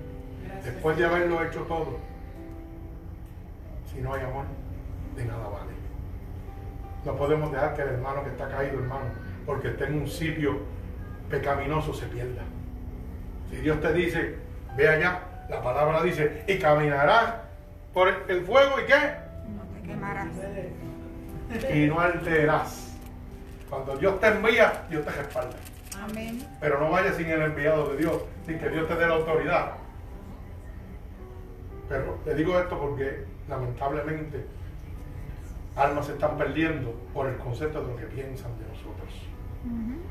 [0.65, 1.99] Después de haberlo hecho todo,
[3.93, 4.45] si no hay amor,
[5.17, 5.73] de nada vale.
[7.05, 9.11] No podemos dejar que el hermano que está caído, hermano,
[9.45, 10.61] porque está en un sitio
[11.29, 12.43] pecaminoso, se pierda.
[13.51, 14.37] Si Dios te dice,
[14.77, 17.35] ve allá, la palabra dice, y caminarás
[17.93, 19.15] por el fuego y qué?
[19.49, 20.29] No te quemarás.
[21.75, 22.97] Y no alterarás.
[23.69, 25.57] Cuando Dios te envía, Dios te respalda.
[26.03, 26.47] Amén.
[26.61, 29.73] Pero no vayas sin el enviado de Dios, sin que Dios te dé la autoridad.
[31.89, 34.47] Pero te digo esto porque lamentablemente
[35.77, 38.93] almas se están perdiendo por el concepto de lo que piensan de nosotros.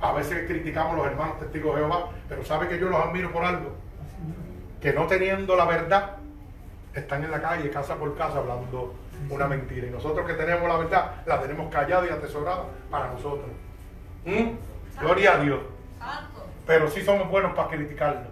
[0.01, 3.31] A veces criticamos a los hermanos testigos de Jehová, pero sabe que yo los admiro
[3.31, 3.75] por algo.
[4.79, 6.17] Que no teniendo la verdad,
[6.93, 8.95] están en la calle, casa por casa, hablando
[9.29, 9.87] una mentira.
[9.87, 13.49] Y nosotros que tenemos la verdad, la tenemos callada y atesorada para nosotros.
[14.25, 14.99] ¿Mm?
[14.99, 15.59] Gloria a Dios.
[16.65, 18.31] Pero sí somos buenos para criticarlo.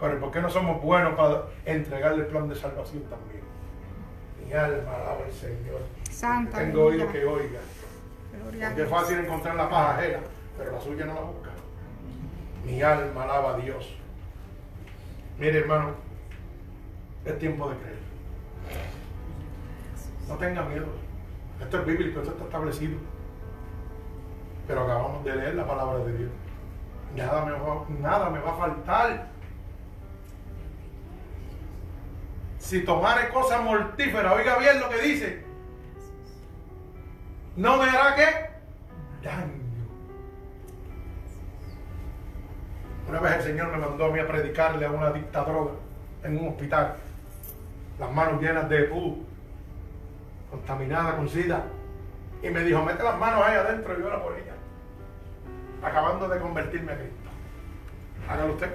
[0.00, 3.31] Pero ¿por qué no somos buenos para entregarle el plan de salvación también?
[4.44, 5.80] Mi alma alaba al Señor.
[6.10, 6.58] Santa.
[6.58, 7.60] Tengo oído que oiga.
[8.44, 10.18] Porque es fácil encontrar la paz ajena,
[10.58, 11.50] pero la suya no la busca.
[12.64, 13.96] Mi alma alaba a Dios.
[15.38, 15.90] Mire, hermano,
[17.24, 17.98] es tiempo de creer.
[20.28, 20.86] No tenga miedo.
[21.60, 22.98] Esto es bíblico, esto está establecido.
[24.66, 26.30] Pero acabamos de leer la palabra de Dios.
[27.16, 29.31] Nada me va, nada me va a faltar.
[32.72, 35.44] Si tomare cosas mortíferas, oiga bien lo que dice.
[37.54, 38.48] No me hará qué?
[39.22, 39.62] Daño.
[43.10, 45.72] Una vez el Señor me mandó a mí a predicarle a una dictadroga
[46.24, 46.96] en un hospital.
[48.00, 49.18] Las manos llenas de pus,
[50.50, 51.66] contaminada con sida.
[52.42, 54.54] Y me dijo, mete las manos ahí adentro y ora por ella.
[55.82, 57.28] Acabando de convertirme a Cristo.
[58.30, 58.74] Hágalo usted.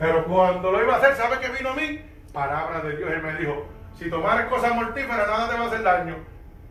[0.00, 2.00] Pero cuando lo iba a hacer, ¿sabe qué vino a mí?
[2.32, 3.10] Palabra de Dios.
[3.12, 3.66] Él me dijo,
[3.98, 6.16] si tomares cosas mortíferas, nada te va a hacer daño.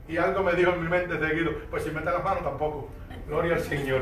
[0.07, 2.89] Y algo me dijo en mi mente seguido, pues si metes las manos tampoco.
[3.27, 4.01] Gloria al Señor.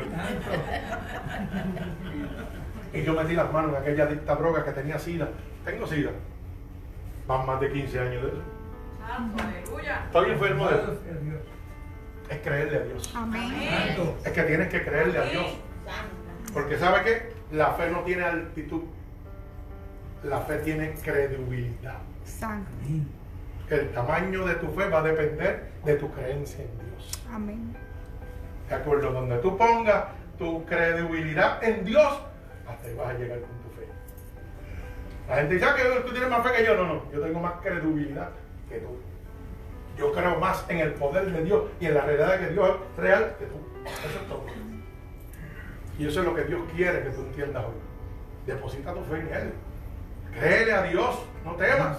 [2.94, 5.28] Y yo metí las manos en aquella dictadroga que tenía sida.
[5.62, 6.10] Tengo sida.
[7.26, 8.42] Van más de 15 años de eso.
[9.06, 9.44] Santo.
[9.44, 10.04] Aleluya.
[10.06, 10.98] Estoy enfermo de eso.
[12.30, 13.14] Es creerle a Dios.
[13.14, 13.52] Amén.
[14.24, 15.58] Es que tienes que creerle a Dios.
[16.54, 17.32] Porque ¿sabe qué?
[17.52, 18.84] La fe no tiene altitud.
[20.24, 21.98] La fe tiene credibilidad.
[22.42, 23.06] Amén.
[23.70, 27.10] El tamaño de tu fe va a depender de tu creencia en Dios.
[27.30, 27.74] Amén.
[28.68, 30.04] De acuerdo, donde tú pongas
[30.38, 32.20] tu credibilidad en Dios,
[32.66, 33.86] hasta ahí vas a llegar con tu fe.
[35.28, 36.74] La gente dice "Ah, que tú tienes más fe que yo.
[36.76, 38.30] No, no, yo tengo más credibilidad
[38.68, 38.96] que tú.
[39.98, 42.70] Yo creo más en el poder de Dios y en la realidad de que Dios
[42.70, 43.56] es real que tú.
[43.84, 44.44] Eso es todo.
[45.98, 47.72] Y eso es lo que Dios quiere que tú entiendas hoy.
[48.46, 49.52] Deposita tu fe en Él.
[50.34, 51.98] Créele a Dios, no temas.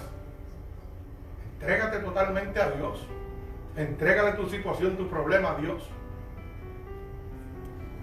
[1.60, 3.06] Entrégate totalmente a Dios.
[3.76, 5.88] Entrégale tu situación, tu problema a Dios.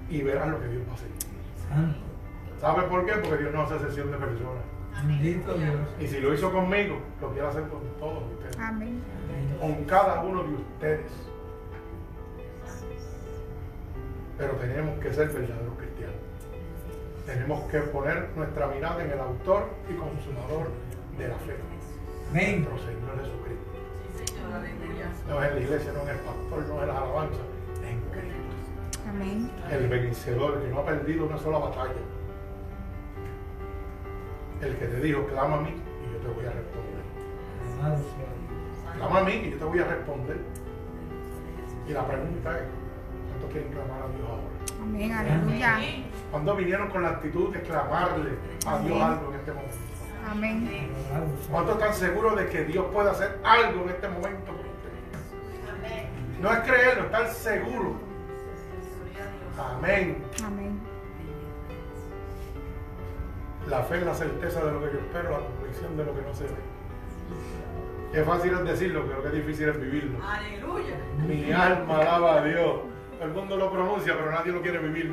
[0.09, 1.09] Y verás lo que Dios va a hacer.
[2.59, 3.13] ¿Sabes por qué?
[3.13, 4.63] Porque Dios no hace sesión de personas.
[5.05, 5.75] Bendito Dios.
[5.99, 8.57] Y si lo hizo conmigo, lo quiere hacer con todos ustedes.
[8.59, 8.99] Amén.
[9.59, 11.11] Con cada uno de ustedes.
[14.37, 15.66] Pero tenemos que ser verdaderos.
[17.27, 20.71] Tenemos que poner nuestra mirada en el autor y consumador
[21.17, 21.57] de la fe.
[22.29, 22.63] Amén.
[22.63, 23.67] Nuestro Señor Jesucristo.
[24.15, 24.33] Sí.
[25.27, 27.45] No es en la iglesia, no es en el pastor, no es en las alabanzas,
[27.73, 29.09] es en Cristo.
[29.09, 29.51] Amén.
[29.69, 31.99] El vencedor que no ha perdido una sola batalla.
[34.61, 37.03] El que te dijo, clama a mí y yo te voy a responder.
[38.95, 40.37] Clama a mí y yo te voy a responder.
[41.89, 42.63] Y la pregunta es,
[43.27, 44.56] ¿cuántos quieren clamar a Dios ahora?
[44.81, 45.11] Amén.
[45.11, 45.75] Aleluya.
[45.75, 46.05] Amén.
[46.31, 48.31] ¿Cuándo vinieron con la actitud de clamarle
[48.65, 49.77] a Dios algo en este momento?
[50.29, 50.89] Amén.
[51.49, 56.07] ¿Cuántos están seguros de que Dios puede hacer algo en este momento por ustedes?
[56.41, 57.95] No es creerlo, estar seguro.
[59.57, 60.23] Amén.
[60.45, 60.79] Amén.
[63.69, 66.21] La fe es la certeza de lo que yo espero, la convicción de lo que
[66.21, 66.77] no se ve.
[68.13, 70.19] Qué fácil es decirlo, pero qué difícil es vivirlo.
[70.25, 70.95] Aleluya.
[71.27, 72.75] Mi alma alaba a Dios.
[73.21, 75.11] El mundo lo pronuncia, pero nadie lo quiere vivir.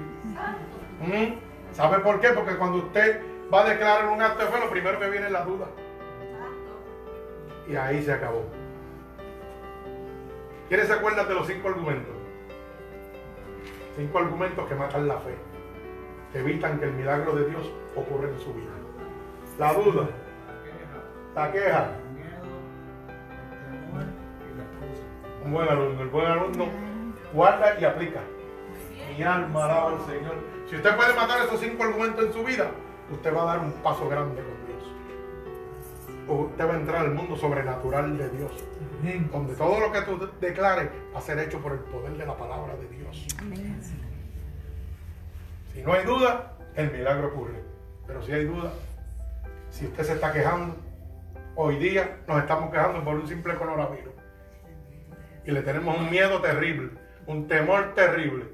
[1.72, 2.28] ¿Sabe por qué?
[2.28, 5.32] Porque cuando usted va a declarar un acto de fe, lo primero que viene es
[5.32, 5.66] la duda.
[7.68, 8.44] Y ahí se acabó.
[10.68, 12.14] ¿Quiénes se acuerdan de los cinco argumentos?
[13.96, 15.34] Cinco argumentos que matan la fe.
[16.32, 18.70] Que evitan que el milagro de Dios ocurra en su vida.
[19.58, 20.08] La duda,
[21.34, 21.90] la queja,
[25.44, 26.00] Un buen alumno.
[26.00, 26.93] El buen alumno
[27.34, 28.20] guarda y aplica.
[29.16, 30.36] Mi alma alaba al Señor.
[30.68, 32.70] Si usted puede matar esos cinco argumentos en su vida,
[33.10, 34.74] usted va a dar un paso grande con Dios.
[36.26, 38.52] Usted va a entrar al mundo sobrenatural de Dios.
[39.00, 39.28] Amén.
[39.30, 42.36] Donde todo lo que tú declares va a ser hecho por el poder de la
[42.36, 43.26] palabra de Dios.
[43.38, 43.80] Amén.
[45.74, 47.62] Si no hay duda, el milagro ocurre.
[48.06, 48.72] Pero si hay duda,
[49.70, 50.76] si usted se está quejando,
[51.56, 54.14] hoy día nos estamos quejando por un simple coronavirus.
[55.44, 56.90] Y le tenemos un miedo terrible,
[57.26, 58.46] un temor terrible.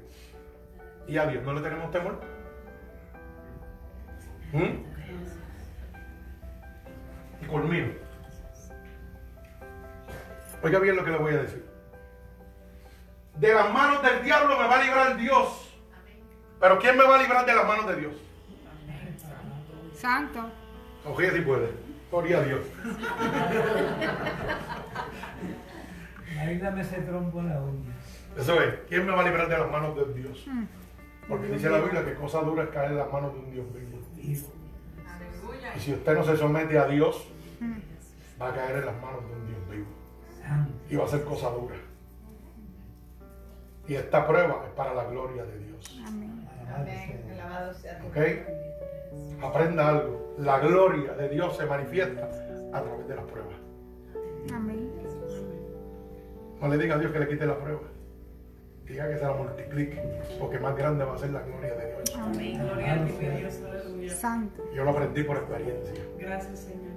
[1.07, 2.21] Y a Dios no le tenemos temor.
[4.53, 4.83] ¿Mm?
[7.41, 7.93] Y culmino.
[10.63, 11.65] Oiga bien lo que le voy a decir.
[13.37, 15.67] De las manos del diablo me va a librar Dios.
[16.59, 18.13] Pero ¿quién me va a librar de las manos de Dios?
[19.95, 20.49] Santo.
[21.05, 21.69] Oye si puede.
[22.11, 22.61] Gloria a Dios.
[26.39, 27.93] Ahí dame ese trompo en la uña.
[28.37, 28.75] Eso es.
[28.87, 30.47] ¿Quién me va a librar de las manos de Dios?
[31.27, 33.65] Porque dice la Biblia que cosa dura es caer en las manos de un Dios
[33.73, 33.97] vivo.
[35.75, 37.27] Y si usted no se somete a Dios,
[38.41, 39.87] va a caer en las manos de un Dios vivo.
[40.89, 41.75] Y va a ser cosa dura.
[43.87, 46.01] Y esta prueba es para la gloria de Dios.
[46.05, 46.47] Amén.
[46.61, 47.39] Alabado sea Dios.
[47.39, 48.09] Alabado sea Dios.
[49.39, 49.43] ¿Ok?
[49.43, 50.35] Aprenda algo.
[50.37, 52.29] La gloria de Dios se manifiesta
[52.73, 53.55] a través de las pruebas.
[54.53, 54.91] Amén.
[56.61, 57.81] No le diga a Dios que le quite la prueba.
[58.91, 60.01] Diga que se la multiplique.
[60.39, 62.17] Porque más grande va a ser la gloria de Dios.
[62.19, 62.59] Amén.
[62.61, 63.59] Gloria a ti, Dios.
[63.65, 64.13] Aleluya.
[64.13, 64.63] Santo.
[64.75, 66.03] Yo lo aprendí por experiencia.
[66.19, 66.91] Gracias, Señor.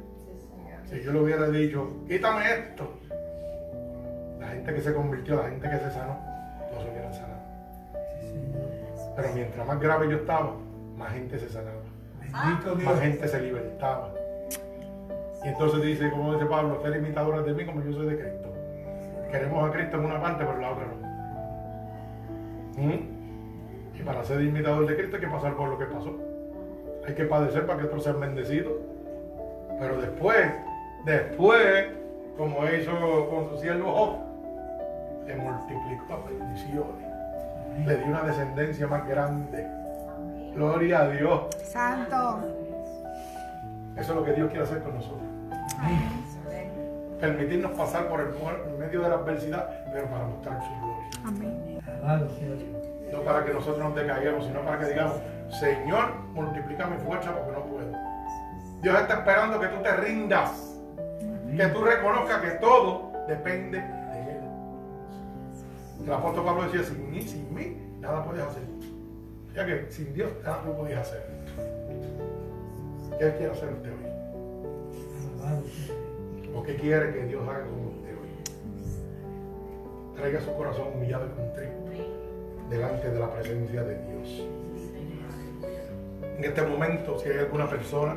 [0.90, 2.92] Si yo le hubiera dicho, quítame esto,
[4.38, 6.18] la gente que se convirtió, la gente que se sanó,
[6.72, 7.40] no se hubieran sanado.
[9.16, 10.54] Pero mientras más grave yo estaba,
[10.96, 11.80] más gente se sanaba,
[12.20, 13.00] Bendito más Dios.
[13.00, 14.12] gente se libertaba.
[15.44, 18.52] Y entonces dice, como dice Pablo, ser imitadores de mí como yo soy de Cristo.
[19.30, 21.03] Queremos a Cristo en una parte, pero en la otra no.
[22.76, 23.98] ¿Mm?
[23.98, 26.12] Y para ser imitador de Cristo hay que pasar por lo que pasó.
[27.06, 28.72] Hay que padecer para que otros sean bendecidos.
[29.78, 30.52] Pero después,
[31.04, 31.86] después,
[32.36, 34.34] como hizo con su siervo Job,
[35.26, 37.86] le multiplicó las bendiciones.
[37.86, 39.66] Le dio una descendencia más grande.
[40.54, 41.40] Gloria a Dios.
[41.62, 42.40] Santo.
[43.96, 45.22] Eso es lo que Dios quiere hacer con nosotros.
[47.20, 48.28] Permitirnos pasar por el
[48.84, 51.10] medio de la adversidad, pero para mostrar su gloria.
[51.24, 51.80] Amén.
[53.12, 55.16] No para que nosotros nos decaigamos, sino para que digamos,
[55.60, 57.92] Señor, multiplica mi fuerza porque no puedo.
[58.82, 60.76] Dios está esperando que tú te rindas,
[61.56, 64.44] que tú reconozcas que todo depende de Él.
[66.04, 68.62] El apóstol Pablo decía, sin mí, sin mí, nada puedes hacer.
[69.54, 71.24] Ya que sin Dios nada tú podías hacer.
[73.18, 74.04] ¿Qué quiere hacer usted hoy?
[76.56, 77.83] ¿O qué quiere que Dios haga con?
[80.16, 81.84] Traiga su corazón humillado y contrito
[82.70, 84.48] delante de la presencia de Dios.
[86.38, 88.16] En este momento, si hay alguna persona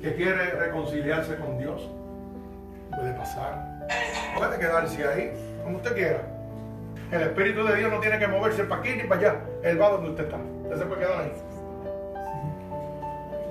[0.00, 1.88] que quiere reconciliarse con Dios,
[2.94, 3.88] puede pasar.
[4.36, 5.32] Puede quedarse ahí,
[5.64, 6.20] como usted quiera.
[7.10, 9.40] El Espíritu de Dios no tiene que moverse para aquí ni para allá.
[9.62, 10.38] Él va donde usted está.
[10.64, 11.32] Usted se puede quedar ahí.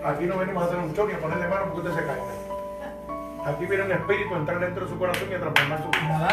[0.03, 2.40] Aquí no venimos a hacer un choque y a ponerle mano porque usted se caiga.
[3.45, 6.29] Aquí viene un espíritu a entrar dentro de su corazón y a transformar su vida.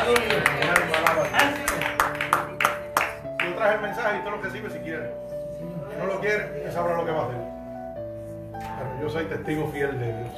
[3.44, 5.10] Yo traje el mensaje y usted lo recibe si quiere.
[5.58, 7.40] Si no lo quiere, usted sabrá lo que va a hacer.
[8.52, 10.34] Pero yo soy testigo fiel de Dios.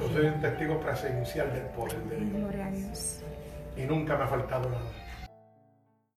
[0.00, 2.40] Yo soy un testigo presencial del poder de Dios.
[2.40, 3.22] Gloria a Dios.
[3.76, 5.01] Y nunca me ha faltado nada.